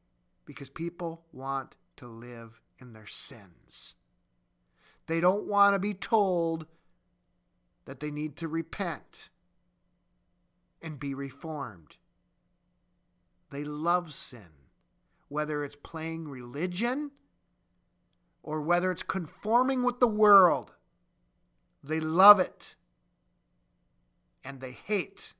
Because 0.44 0.70
people 0.70 1.24
want 1.32 1.76
to 1.96 2.06
live 2.06 2.60
in 2.78 2.92
their 2.92 3.06
sins. 3.06 3.96
They 5.06 5.20
don't 5.20 5.46
want 5.46 5.74
to 5.74 5.78
be 5.78 5.94
told 5.94 6.66
that 7.86 8.00
they 8.00 8.10
need 8.10 8.36
to 8.36 8.48
repent 8.48 9.30
and 10.82 11.00
be 11.00 11.14
reformed. 11.14 11.96
They 13.50 13.64
love 13.64 14.12
sin, 14.12 14.68
whether 15.28 15.64
it's 15.64 15.76
playing 15.76 16.28
religion 16.28 17.10
or 18.42 18.60
whether 18.60 18.90
it's 18.90 19.02
conforming 19.02 19.82
with 19.82 20.00
the 20.00 20.06
world. 20.06 20.72
They 21.82 22.00
love 22.00 22.38
it 22.38 22.76
and 24.44 24.60
they 24.60 24.72
hate 24.72 25.34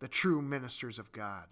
the 0.00 0.08
true 0.08 0.42
ministers 0.42 0.98
of 0.98 1.12
God. 1.12 1.46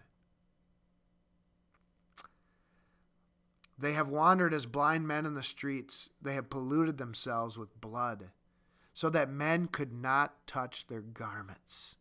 They 3.83 3.95
have 3.95 4.09
wandered 4.09 4.55
as 4.55 4.65
blind 4.65 5.09
men 5.09 5.27
in 5.27 5.35
the 5.35 5.43
streets. 5.43 6.09
They 6.23 6.35
have 6.35 6.49
polluted 6.49 6.99
themselves 6.99 7.59
with 7.59 7.81
blood, 7.81 8.31
so 8.95 9.11
that 9.11 9.29
men 9.29 9.67
could 9.67 9.93
not 9.93 10.47
touch 10.47 10.87
their 10.87 11.01
garments. 11.01 11.97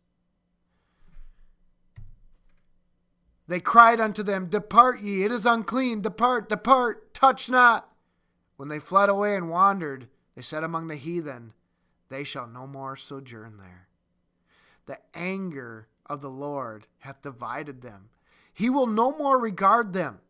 They 3.48 3.58
cried 3.58 4.00
unto 4.00 4.22
them, 4.22 4.46
Depart 4.46 5.00
ye, 5.00 5.24
it 5.24 5.32
is 5.32 5.44
unclean, 5.44 6.02
depart, 6.02 6.48
depart, 6.48 7.12
touch 7.14 7.50
not. 7.50 7.92
When 8.56 8.68
they 8.68 8.78
fled 8.78 9.08
away 9.08 9.34
and 9.34 9.50
wandered, 9.50 10.06
they 10.36 10.42
said 10.42 10.62
among 10.62 10.86
the 10.86 10.94
heathen, 10.94 11.52
They 12.10 12.22
shall 12.22 12.46
no 12.46 12.68
more 12.68 12.94
sojourn 12.94 13.56
there. 13.56 13.88
The 14.86 14.98
anger 15.18 15.88
of 16.06 16.20
the 16.20 16.30
Lord 16.30 16.86
hath 17.00 17.22
divided 17.22 17.82
them. 17.82 18.10
He 18.54 18.70
will 18.70 18.86
no 18.86 19.18
more 19.18 19.36
regard 19.36 19.94
them. 19.94 20.20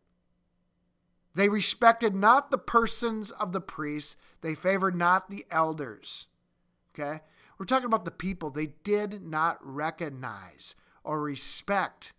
They 1.34 1.48
respected 1.48 2.14
not 2.14 2.50
the 2.50 2.58
persons 2.58 3.30
of 3.30 3.52
the 3.52 3.60
priests, 3.60 4.16
they 4.42 4.54
favored 4.54 4.94
not 4.94 5.30
the 5.30 5.46
elders. 5.50 6.26
Okay? 6.94 7.20
We're 7.58 7.66
talking 7.66 7.86
about 7.86 8.04
the 8.04 8.10
people. 8.10 8.50
They 8.50 8.74
did 8.84 9.22
not 9.22 9.58
recognize 9.62 10.74
or 11.04 11.20
respect 11.20 12.12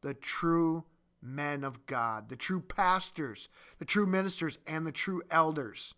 the 0.00 0.14
true 0.14 0.84
men 1.22 1.64
of 1.64 1.86
God, 1.86 2.28
the 2.28 2.36
true 2.36 2.60
pastors, 2.60 3.48
the 3.78 3.84
true 3.84 4.06
ministers, 4.06 4.58
and 4.66 4.86
the 4.86 4.92
true 4.92 5.22
elders. 5.30 5.94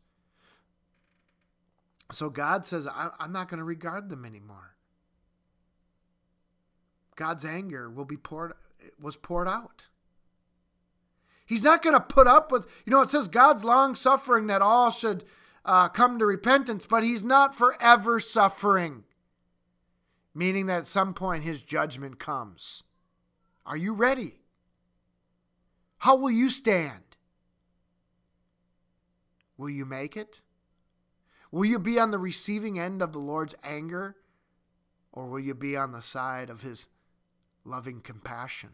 So 2.11 2.31
God 2.31 2.67
says, 2.67 2.89
I'm 2.93 3.33
not 3.33 3.49
going 3.49 3.59
to 3.59 3.65
regard 3.65 4.09
them 4.09 4.25
anymore. 4.25 4.75
God's 7.17 7.45
anger 7.45 7.91
will 7.91 8.05
be 8.05 8.17
poured 8.17 8.53
was 9.01 9.17
poured 9.17 9.49
out. 9.49 9.89
He's 11.49 11.65
not 11.65 11.83
going 11.83 11.95
to 11.95 12.01
put 12.01 12.27
up 12.27 12.53
with, 12.53 12.67
you 12.85 12.91
know, 12.91 13.01
it 13.01 13.09
says 13.09 13.27
God's 13.27 13.65
long 13.65 13.95
suffering 13.95 14.49
that 14.49 14.61
all 14.61 14.91
should 14.91 15.25
uh, 15.65 15.89
come 15.89 16.19
to 16.19 16.27
repentance, 16.27 16.85
but 16.85 17.03
he's 17.03 17.25
not 17.25 17.55
forever 17.55 18.21
suffering, 18.21 19.05
meaning 20.35 20.67
that 20.67 20.81
at 20.81 20.87
some 20.87 21.15
point 21.15 21.45
his 21.45 21.63
judgment 21.63 22.19
comes. 22.19 22.85
Are 23.65 23.79
you 23.79 23.95
ready? 23.95 24.43
How 25.97 26.17
will 26.17 26.31
you 26.31 26.51
stand? 26.51 27.17
Will 29.57 29.71
you 29.71 29.87
make 29.87 30.19
it? 30.19 30.43
Will 31.51 31.65
you 31.65 31.79
be 31.79 31.99
on 31.99 32.11
the 32.11 32.19
receiving 32.19 32.79
end 32.79 33.01
of 33.01 33.13
the 33.13 33.19
Lord's 33.19 33.55
anger? 33.65 34.17
Or 35.13 35.31
will 35.31 35.41
you 35.41 35.55
be 35.55 35.79
on 35.79 35.93
the 35.93 36.03
side 36.03 36.51
of 36.51 36.61
his 36.61 36.89
loving 37.65 38.03
compassion? 38.03 38.71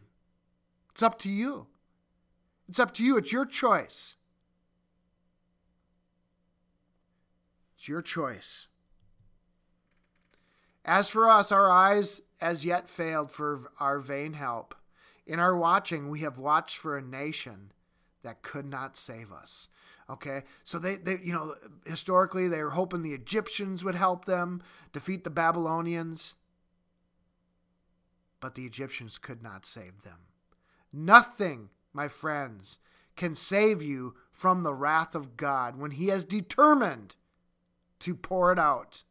It's 0.91 1.01
up 1.01 1.17
to 1.19 1.29
you. 1.29 1.67
It's 2.67 2.79
up 2.79 2.93
to 2.95 3.03
you. 3.03 3.17
It's 3.17 3.31
your 3.31 3.45
choice. 3.45 4.15
It's 7.77 7.87
your 7.87 8.01
choice. 8.01 8.67
As 10.83 11.09
for 11.09 11.29
us, 11.29 11.51
our 11.51 11.69
eyes 11.69 12.21
as 12.41 12.65
yet 12.65 12.89
failed 12.89 13.31
for 13.31 13.71
our 13.79 13.99
vain 13.99 14.33
help. 14.33 14.75
In 15.25 15.39
our 15.39 15.55
watching, 15.55 16.09
we 16.09 16.19
have 16.21 16.37
watched 16.37 16.77
for 16.77 16.97
a 16.97 17.01
nation 17.01 17.71
that 18.23 18.41
could 18.41 18.65
not 18.65 18.95
save 18.95 19.31
us. 19.31 19.69
Okay, 20.09 20.43
so 20.63 20.77
they, 20.77 20.95
they, 20.95 21.19
you 21.23 21.33
know, 21.33 21.55
historically 21.85 22.47
they 22.47 22.61
were 22.61 22.71
hoping 22.71 23.01
the 23.01 23.13
Egyptians 23.13 23.83
would 23.83 23.95
help 23.95 24.25
them 24.25 24.61
defeat 24.93 25.23
the 25.23 25.31
Babylonians, 25.31 26.35
but 28.39 28.53
the 28.53 28.65
Egyptians 28.65 29.17
could 29.17 29.41
not 29.41 29.65
save 29.65 30.03
them. 30.03 30.17
Nothing 30.93 31.69
my 31.95 32.07
friends, 32.07 32.77
can 33.15 33.35
save 33.35 33.81
you 33.81 34.15
from 34.31 34.63
the 34.63 34.73
wrath 34.73 35.15
of 35.15 35.37
God 35.37 35.77
when 35.77 35.91
He 35.91 36.07
has 36.07 36.25
determined 36.25 37.15
to 37.99 38.13
pour 38.13 38.51
it 38.51 38.59
out. 38.59 39.03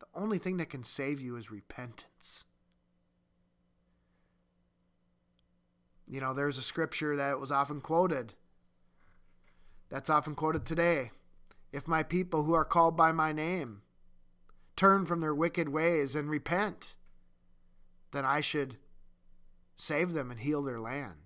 The 0.00 0.06
only 0.14 0.38
thing 0.38 0.56
that 0.56 0.70
can 0.70 0.82
save 0.82 1.20
you 1.20 1.36
is 1.36 1.50
repentance. 1.50 2.44
You 6.08 6.20
know, 6.20 6.32
there's 6.32 6.58
a 6.58 6.62
scripture 6.62 7.16
that 7.16 7.40
was 7.40 7.50
often 7.50 7.80
quoted 7.80 8.34
That's 9.90 10.10
often 10.10 10.34
quoted 10.34 10.64
today. 10.64 11.10
If 11.72 11.86
my 11.86 12.02
people 12.02 12.44
who 12.44 12.54
are 12.54 12.64
called 12.64 12.96
by 12.96 13.12
my 13.12 13.32
name 13.32 13.82
turn 14.76 15.04
from 15.04 15.20
their 15.20 15.34
wicked 15.34 15.68
ways 15.68 16.14
and 16.14 16.30
repent, 16.30 16.96
then 18.12 18.24
I 18.24 18.40
should 18.40 18.78
save 19.76 20.12
them 20.12 20.30
and 20.30 20.40
heal 20.40 20.62
their 20.62 20.80
land. 20.80 21.25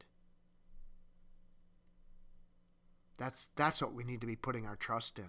That's, 3.21 3.51
that's 3.55 3.83
what 3.83 3.93
we 3.93 4.03
need 4.03 4.23
to 4.23 4.27
be 4.27 4.35
putting 4.35 4.67
our 4.67 4.77
trust 4.77 5.19
in. 5.19 5.27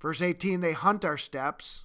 Verse 0.00 0.20
18 0.20 0.60
they 0.60 0.72
hunt 0.72 1.04
our 1.04 1.16
steps, 1.16 1.84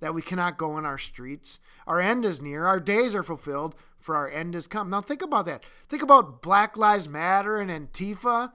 that 0.00 0.14
we 0.14 0.22
cannot 0.22 0.56
go 0.56 0.78
in 0.78 0.86
our 0.86 0.96
streets. 0.96 1.60
Our 1.86 2.00
end 2.00 2.24
is 2.24 2.40
near, 2.40 2.64
our 2.64 2.80
days 2.80 3.14
are 3.14 3.22
fulfilled, 3.22 3.76
for 4.00 4.16
our 4.16 4.28
end 4.28 4.54
is 4.54 4.66
come. 4.66 4.88
Now 4.88 5.02
think 5.02 5.20
about 5.20 5.44
that. 5.44 5.64
Think 5.86 6.02
about 6.02 6.40
Black 6.40 6.78
Lives 6.78 7.08
Matter 7.08 7.58
and 7.58 7.70
Antifa 7.70 8.52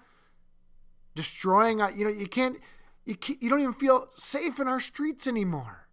destroying, 1.15 1.79
uh, 1.79 1.89
you 1.95 2.03
know, 2.03 2.11
you 2.11 2.27
can't, 2.27 2.57
you, 3.05 3.15
can't, 3.15 3.41
you 3.41 3.51
don't 3.51 3.61
even 3.61 3.73
feel 3.75 4.09
safe 4.15 4.59
in 4.59 4.67
our 4.67 4.79
streets 4.79 5.27
anymore 5.27 5.87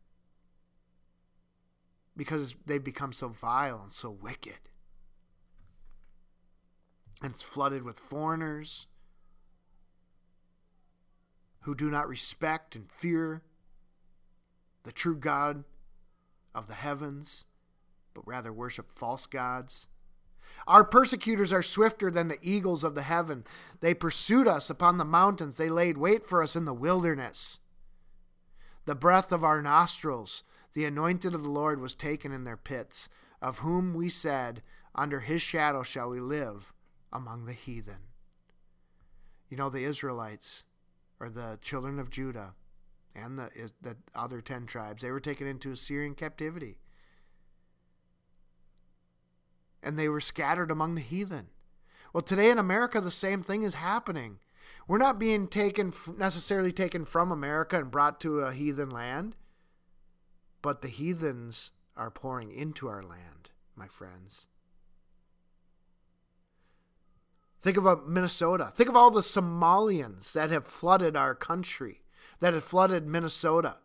because 2.16 2.56
they've 2.64 2.82
become 2.82 3.12
so 3.12 3.28
vile 3.28 3.82
and 3.82 3.92
so 3.92 4.10
wicked. 4.10 4.70
And 7.22 7.34
it's 7.34 7.42
flooded 7.42 7.84
with 7.84 7.98
foreigners 7.98 8.86
who 11.64 11.74
do 11.74 11.90
not 11.90 12.08
respect 12.08 12.76
and 12.76 12.90
fear 12.90 13.42
the 14.84 14.92
true 14.92 15.16
God 15.16 15.64
of 16.54 16.68
the 16.68 16.74
heavens, 16.74 17.46
but 18.12 18.26
rather 18.26 18.52
worship 18.52 18.92
false 18.94 19.26
gods. 19.26 19.88
Our 20.66 20.84
persecutors 20.84 21.52
are 21.52 21.62
swifter 21.62 22.10
than 22.10 22.28
the 22.28 22.38
eagles 22.42 22.84
of 22.84 22.94
the 22.94 23.02
heaven. 23.02 23.44
They 23.80 23.94
pursued 23.94 24.46
us 24.46 24.68
upon 24.68 24.98
the 24.98 25.04
mountains, 25.04 25.56
they 25.56 25.70
laid 25.70 25.98
wait 25.98 26.26
for 26.26 26.42
us 26.42 26.54
in 26.54 26.66
the 26.66 26.74
wilderness. 26.74 27.60
The 28.84 28.94
breath 28.94 29.32
of 29.32 29.42
our 29.42 29.62
nostrils, 29.62 30.42
the 30.74 30.84
anointed 30.84 31.34
of 31.34 31.42
the 31.42 31.50
Lord, 31.50 31.80
was 31.80 31.94
taken 31.94 32.30
in 32.30 32.44
their 32.44 32.58
pits, 32.58 33.08
of 33.40 33.60
whom 33.60 33.94
we 33.94 34.10
said, 34.10 34.62
Under 34.94 35.20
his 35.20 35.40
shadow 35.40 35.82
shall 35.82 36.10
we 36.10 36.20
live 36.20 36.74
among 37.10 37.46
the 37.46 37.54
heathen. 37.54 38.10
You 39.48 39.56
know, 39.56 39.70
the 39.70 39.84
Israelites, 39.84 40.64
or 41.20 41.30
the 41.30 41.58
children 41.62 41.98
of 41.98 42.10
Judah, 42.10 42.54
and 43.14 43.38
the, 43.38 43.48
the 43.80 43.96
other 44.14 44.40
ten 44.40 44.66
tribes, 44.66 45.02
they 45.02 45.10
were 45.10 45.20
taken 45.20 45.46
into 45.46 45.70
Assyrian 45.70 46.14
captivity. 46.14 46.78
And 49.82 49.98
they 49.98 50.08
were 50.08 50.20
scattered 50.20 50.70
among 50.70 50.94
the 50.94 51.00
heathen. 51.00 51.48
Well, 52.12 52.22
today 52.22 52.50
in 52.50 52.58
America, 52.58 53.00
the 53.00 53.10
same 53.10 53.42
thing 53.42 53.62
is 53.62 53.74
happening. 53.74 54.38
We're 54.88 54.98
not 54.98 55.18
being 55.18 55.46
taken 55.46 55.92
necessarily 56.16 56.72
taken 56.72 57.04
from 57.04 57.30
America 57.30 57.78
and 57.78 57.90
brought 57.90 58.20
to 58.20 58.40
a 58.40 58.52
heathen 58.52 58.90
land, 58.90 59.36
but 60.62 60.82
the 60.82 60.88
heathens 60.88 61.72
are 61.96 62.10
pouring 62.10 62.50
into 62.50 62.88
our 62.88 63.02
land, 63.02 63.50
my 63.76 63.86
friends. 63.86 64.46
Think 67.64 67.78
about 67.78 68.06
Minnesota. 68.06 68.72
Think 68.76 68.90
of 68.90 68.96
all 68.96 69.10
the 69.10 69.22
Somalians 69.22 70.32
that 70.34 70.50
have 70.50 70.66
flooded 70.66 71.16
our 71.16 71.34
country 71.34 72.02
that 72.40 72.52
have 72.52 72.62
flooded 72.62 73.06
Minnesota, 73.06 73.78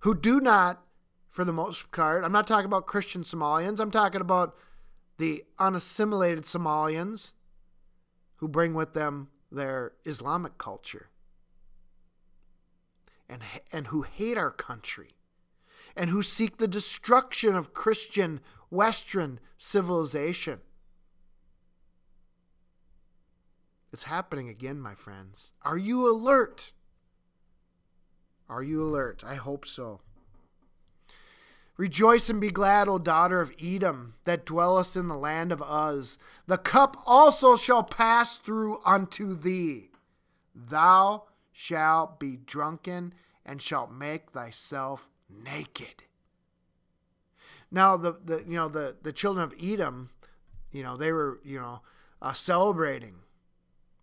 who 0.00 0.14
do 0.14 0.40
not, 0.40 0.82
for 1.30 1.42
the 1.42 1.52
most 1.52 1.90
part, 1.90 2.22
I'm 2.22 2.32
not 2.32 2.46
talking 2.46 2.66
about 2.66 2.84
Christian 2.84 3.22
Somalians, 3.22 3.80
I'm 3.80 3.90
talking 3.90 4.20
about 4.20 4.54
the 5.16 5.44
unassimilated 5.58 6.44
Somalians 6.44 7.32
who 8.36 8.46
bring 8.46 8.74
with 8.74 8.92
them 8.92 9.28
their 9.50 9.92
Islamic 10.04 10.58
culture 10.58 11.08
and, 13.26 13.40
and 13.72 13.86
who 13.86 14.02
hate 14.02 14.36
our 14.36 14.50
country 14.50 15.14
and 15.96 16.10
who 16.10 16.22
seek 16.22 16.58
the 16.58 16.68
destruction 16.68 17.54
of 17.54 17.72
Christian 17.72 18.40
Western 18.68 19.40
civilization. 19.56 20.60
It's 23.92 24.04
happening 24.04 24.48
again, 24.48 24.80
my 24.80 24.94
friends. 24.94 25.52
Are 25.62 25.76
you 25.76 26.08
alert? 26.10 26.72
Are 28.48 28.62
you 28.62 28.82
alert? 28.82 29.22
I 29.26 29.34
hope 29.34 29.66
so. 29.66 30.00
Rejoice 31.76 32.30
and 32.30 32.40
be 32.40 32.50
glad, 32.50 32.88
O 32.88 32.98
daughter 32.98 33.40
of 33.40 33.52
Edom, 33.62 34.14
that 34.24 34.46
dwellest 34.46 34.96
in 34.96 35.08
the 35.08 35.16
land 35.16 35.52
of 35.52 35.62
Uz. 35.62 36.16
The 36.46 36.58
cup 36.58 37.02
also 37.06 37.56
shall 37.56 37.82
pass 37.82 38.36
through 38.36 38.80
unto 38.84 39.34
thee. 39.34 39.90
Thou 40.54 41.24
shalt 41.50 42.18
be 42.18 42.36
drunken 42.36 43.14
and 43.44 43.60
shalt 43.60 43.90
make 43.90 44.30
thyself 44.30 45.08
naked. 45.28 46.04
Now 47.70 47.96
the, 47.96 48.18
the 48.24 48.44
you 48.46 48.56
know 48.56 48.68
the, 48.68 48.96
the 49.02 49.12
children 49.12 49.44
of 49.44 49.54
Edom, 49.62 50.10
you 50.70 50.82
know, 50.82 50.96
they 50.96 51.10
were, 51.10 51.40
you 51.42 51.58
know, 51.58 51.80
uh, 52.20 52.34
celebrating 52.34 53.16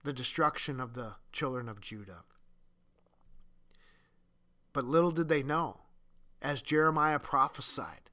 the 0.04 0.14
destruction 0.14 0.80
of 0.80 0.94
the 0.94 1.16
children 1.32 1.68
of 1.68 1.82
Judah. 1.82 2.24
But 4.74 4.86
little 4.86 5.12
did 5.12 5.30
they 5.30 5.44
know, 5.44 5.82
as 6.42 6.62
Jeremiah 6.62 7.20
prophesied, 7.20 8.10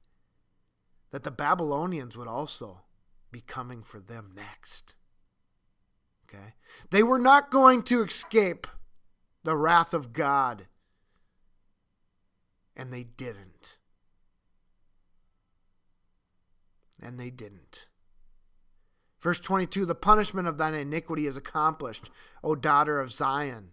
that 1.11 1.23
the 1.23 1.31
Babylonians 1.31 2.17
would 2.17 2.27
also 2.27 2.81
be 3.31 3.41
coming 3.41 3.83
for 3.83 3.99
them 3.99 4.31
next. 4.35 4.95
Okay? 6.27 6.53
They 6.89 7.03
were 7.03 7.19
not 7.19 7.51
going 7.51 7.83
to 7.83 8.03
escape 8.03 8.67
the 9.43 9.55
wrath 9.55 9.93
of 9.93 10.11
God, 10.11 10.67
and 12.75 12.91
they 12.91 13.03
didn't. 13.03 13.77
And 17.01 17.19
they 17.19 17.29
didn't. 17.29 17.86
Verse 19.27 19.41
22 19.41 19.85
The 19.85 19.93
punishment 19.93 20.47
of 20.47 20.57
thine 20.57 20.73
iniquity 20.73 21.27
is 21.27 21.35
accomplished, 21.35 22.09
O 22.45 22.55
daughter 22.55 22.97
of 23.01 23.11
Zion. 23.11 23.71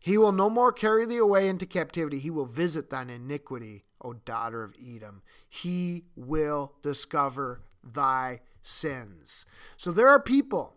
He 0.00 0.18
will 0.18 0.32
no 0.32 0.50
more 0.50 0.72
carry 0.72 1.06
thee 1.06 1.16
away 1.16 1.46
into 1.46 1.64
captivity. 1.64 2.18
He 2.18 2.28
will 2.28 2.44
visit 2.44 2.90
thine 2.90 3.08
iniquity, 3.08 3.84
O 4.02 4.14
daughter 4.14 4.64
of 4.64 4.74
Edom. 4.84 5.22
He 5.48 6.06
will 6.16 6.72
discover 6.82 7.62
thy 7.84 8.40
sins. 8.64 9.46
So 9.76 9.92
there 9.92 10.08
are 10.08 10.18
people, 10.18 10.74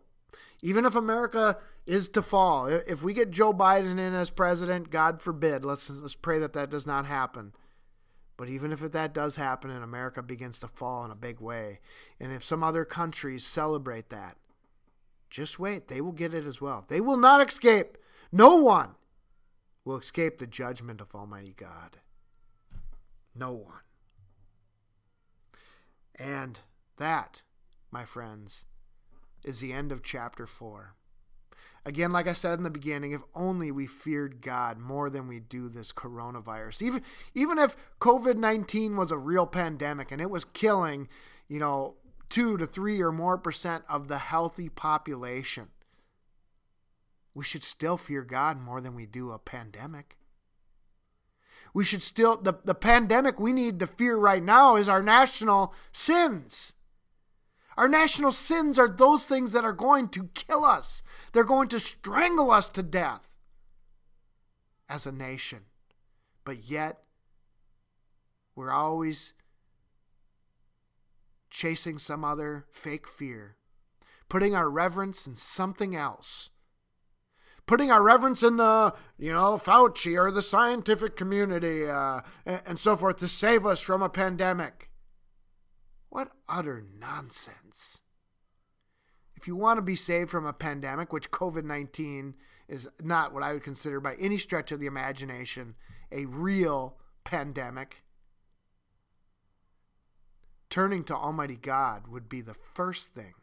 even 0.62 0.86
if 0.86 0.94
America 0.94 1.58
is 1.88 2.08
to 2.10 2.22
fall, 2.22 2.68
if 2.68 3.02
we 3.02 3.16
get 3.16 3.32
Joe 3.32 3.52
Biden 3.52 3.94
in 3.98 4.14
as 4.14 4.30
president, 4.30 4.92
God 4.92 5.24
forbid, 5.24 5.66
let's, 5.66 5.90
let's 5.90 6.14
pray 6.14 6.38
that 6.38 6.54
that 6.54 6.70
does 6.70 6.86
not 6.86 7.08
happen. 7.08 7.54
But 8.36 8.50
even 8.50 8.72
if 8.72 8.80
that 8.80 9.14
does 9.14 9.36
happen 9.36 9.70
and 9.70 9.84
America 9.84 10.24
begins 10.24 10.60
to 10.60 10.68
fall 10.68 11.06
in 11.06 11.12
a 11.12 11.16
big 11.16 11.40
way, 11.40 11.80
and 12.20 12.32
if 12.32 12.44
some 12.44 12.64
other 12.64 12.84
countries 12.84 13.46
celebrate 13.46 14.10
that, 14.10 14.38
just 15.30 15.60
wait. 15.60 15.88
They 15.88 16.02
will 16.02 16.12
get 16.12 16.34
it 16.34 16.46
as 16.46 16.62
well. 16.62 16.86
They 16.88 17.02
will 17.02 17.18
not 17.18 17.48
escape. 17.48 17.98
No 18.32 18.56
one 18.56 18.96
will 19.86 19.98
escape 19.98 20.38
the 20.38 20.48
judgment 20.48 21.02
of 21.02 21.14
Almighty 21.14 21.54
God. 21.56 21.98
No 23.36 23.52
one. 23.52 23.82
And 26.16 26.60
that, 26.98 27.42
my 27.92 28.06
friends, 28.06 28.66
is 29.44 29.60
the 29.60 29.74
end 29.74 29.92
of 29.92 30.04
chapter 30.04 30.46
4. 30.46 30.96
Again, 31.86 32.12
like 32.12 32.28
I 32.28 32.34
said 32.34 32.58
in 32.58 32.64
the 32.64 32.70
beginning, 32.70 33.12
if 33.12 33.22
only 33.36 33.70
we 33.70 33.88
feared 33.88 34.42
God 34.42 34.78
more 34.78 35.10
than 35.10 35.28
we 35.28 35.40
do 35.40 35.68
this 35.68 35.92
coronavirus. 35.92 36.82
Even 36.82 37.02
even 37.34 37.58
if 37.60 37.76
COVID-19 38.00 38.96
was 38.96 39.12
a 39.12 39.18
real 39.18 39.46
pandemic 39.46 40.12
and 40.12 40.22
it 40.22 40.30
was 40.30 40.46
killing, 40.46 41.10
you 41.50 41.60
know, 41.60 41.96
2 42.30 42.58
to 42.58 42.66
3 42.66 43.02
or 43.02 43.12
more 43.12 43.38
percent 43.38 43.84
of 43.90 44.08
the 44.08 44.20
healthy 44.20 44.70
population 44.70 45.68
we 47.34 47.44
should 47.44 47.64
still 47.64 47.98
fear 47.98 48.24
God 48.24 48.60
more 48.60 48.82
than 48.82 48.96
we 48.96 49.06
do 49.06 49.32
a 49.32 49.40
pandemic. 49.40 50.18
We 51.74 51.84
should 51.84 52.04
still, 52.04 52.38
the, 52.38 52.54
the 52.64 52.76
pandemic 52.76 53.40
we 53.40 53.52
need 53.52 53.80
to 53.80 53.88
fear 53.88 54.18
right 54.18 54.44
now 54.44 54.76
is 54.76 54.88
our 54.88 55.02
national 55.02 55.74
sins. 55.92 56.74
Our 57.76 57.88
national 57.88 58.32
sins 58.32 58.78
are 58.78 58.88
those 58.88 59.26
things 59.26 59.54
that 59.54 59.66
are 59.66 59.74
going 59.74 60.10
to 60.10 60.30
kill 60.36 60.64
us, 60.64 61.02
they're 61.34 61.44
going 61.44 61.68
to 61.70 61.80
strangle 61.80 62.52
us 62.52 62.70
to 62.70 62.84
death 62.84 63.36
as 64.88 65.06
a 65.06 65.12
nation. 65.12 65.66
But 66.46 66.70
yet, 66.70 67.00
we're 68.56 68.72
always 68.72 69.34
chasing 71.50 72.00
some 72.00 72.24
other 72.24 72.66
fake 72.72 73.08
fear, 73.08 73.58
putting 74.30 74.56
our 74.56 74.70
reverence 74.70 75.28
in 75.28 75.36
something 75.36 75.96
else 75.96 76.50
putting 77.66 77.92
our 77.92 78.04
reverence 78.04 78.44
in 78.44 78.58
the, 78.58 78.94
you 79.18 79.32
know, 79.32 79.58
Fauci 79.58 80.22
or 80.22 80.32
the 80.32 80.42
scientific 80.42 81.16
community 81.16 81.88
uh, 81.90 82.22
and, 82.46 82.78
so 82.78 82.96
forth 82.96 83.18
to 83.18 83.28
save 83.28 83.66
us 83.66 83.80
from 83.80 84.02
a 84.02 84.10
pandemic. 84.10 84.90
What 86.10 86.32
utter 86.48 86.84
nonsense. 87.00 88.02
If 89.44 89.48
you 89.48 89.58
want 89.58 89.78
to 89.78 89.82
be 89.82 89.98
saved 89.98 90.32
from 90.32 90.46
a 90.46 90.54
pandemic, 90.54 91.12
which 91.12 91.30
COVID 91.30 91.66
19 91.66 92.34
is 92.70 92.88
not 93.02 93.34
what 93.34 93.44
I 93.44 93.52
would 93.52 93.62
consider 93.62 94.00
by 94.00 94.16
any 94.16 94.38
stretch 94.38 94.72
of 94.72 94.80
the 94.80 94.86
imagination 94.86 95.76
a 96.14 96.24
real 96.28 96.96
pandemic, 97.26 98.04
turning 100.70 101.04
to 101.04 101.14
Almighty 101.14 101.58
God 101.58 102.08
would 102.08 102.30
be 102.30 102.40
the 102.40 102.54
first 102.54 103.14
thing 103.14 103.34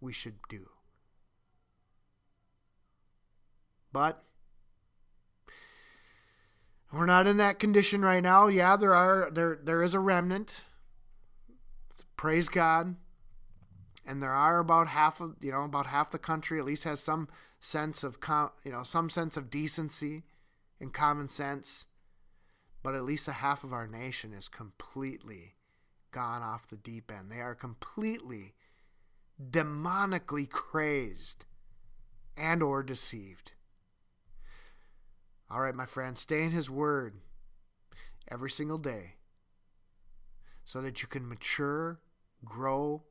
we 0.00 0.12
should 0.12 0.34
do. 0.48 0.70
But 3.92 4.24
we're 6.92 7.06
not 7.06 7.28
in 7.28 7.36
that 7.36 7.60
condition 7.60 8.02
right 8.02 8.24
now. 8.24 8.48
Yeah, 8.48 8.74
there 8.74 8.96
are 8.96 9.30
there 9.30 9.56
there 9.62 9.84
is 9.84 9.94
a 9.94 10.00
remnant. 10.00 10.64
Praise 12.16 12.48
God. 12.48 12.96
And 14.06 14.22
there 14.22 14.32
are 14.32 14.58
about 14.58 14.88
half 14.88 15.20
of 15.20 15.36
you 15.40 15.52
know 15.52 15.64
about 15.64 15.86
half 15.86 16.10
the 16.10 16.18
country 16.18 16.58
at 16.58 16.64
least 16.64 16.84
has 16.84 17.00
some 17.00 17.28
sense 17.58 18.02
of 18.02 18.20
com, 18.20 18.50
you 18.64 18.70
know 18.70 18.82
some 18.82 19.08
sense 19.08 19.36
of 19.36 19.50
decency 19.50 20.24
and 20.80 20.92
common 20.92 21.28
sense. 21.28 21.86
But 22.82 22.94
at 22.94 23.04
least 23.04 23.28
a 23.28 23.32
half 23.32 23.64
of 23.64 23.72
our 23.72 23.86
nation 23.86 24.34
is 24.34 24.48
completely 24.48 25.54
gone 26.10 26.42
off 26.42 26.68
the 26.68 26.76
deep 26.76 27.10
end. 27.10 27.30
They 27.30 27.40
are 27.40 27.54
completely 27.54 28.54
demonically 29.50 30.48
crazed 30.48 31.46
and 32.36 32.62
or 32.62 32.82
deceived. 32.82 33.52
All 35.50 35.60
right, 35.60 35.74
my 35.74 35.86
friend, 35.86 36.18
stay 36.18 36.42
in 36.42 36.50
his 36.50 36.70
word 36.70 37.14
every 38.30 38.50
single 38.50 38.78
day 38.78 39.14
so 40.64 40.80
that 40.80 41.02
you 41.02 41.08
can 41.08 41.28
mature, 41.28 42.00
grow, 42.44 43.02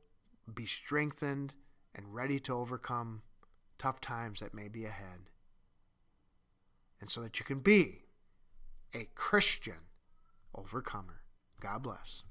be 0.52 0.66
strengthened, 0.66 1.54
and 1.94 2.14
ready 2.14 2.40
to 2.40 2.54
overcome 2.54 3.22
tough 3.78 4.00
times 4.00 4.40
that 4.40 4.54
may 4.54 4.68
be 4.68 4.84
ahead. 4.84 5.30
And 7.00 7.08
so 7.08 7.20
that 7.22 7.38
you 7.38 7.44
can 7.44 7.60
be 7.60 8.02
a 8.94 9.08
Christian 9.14 9.88
overcomer. 10.54 11.22
God 11.60 11.82
bless. 11.82 12.24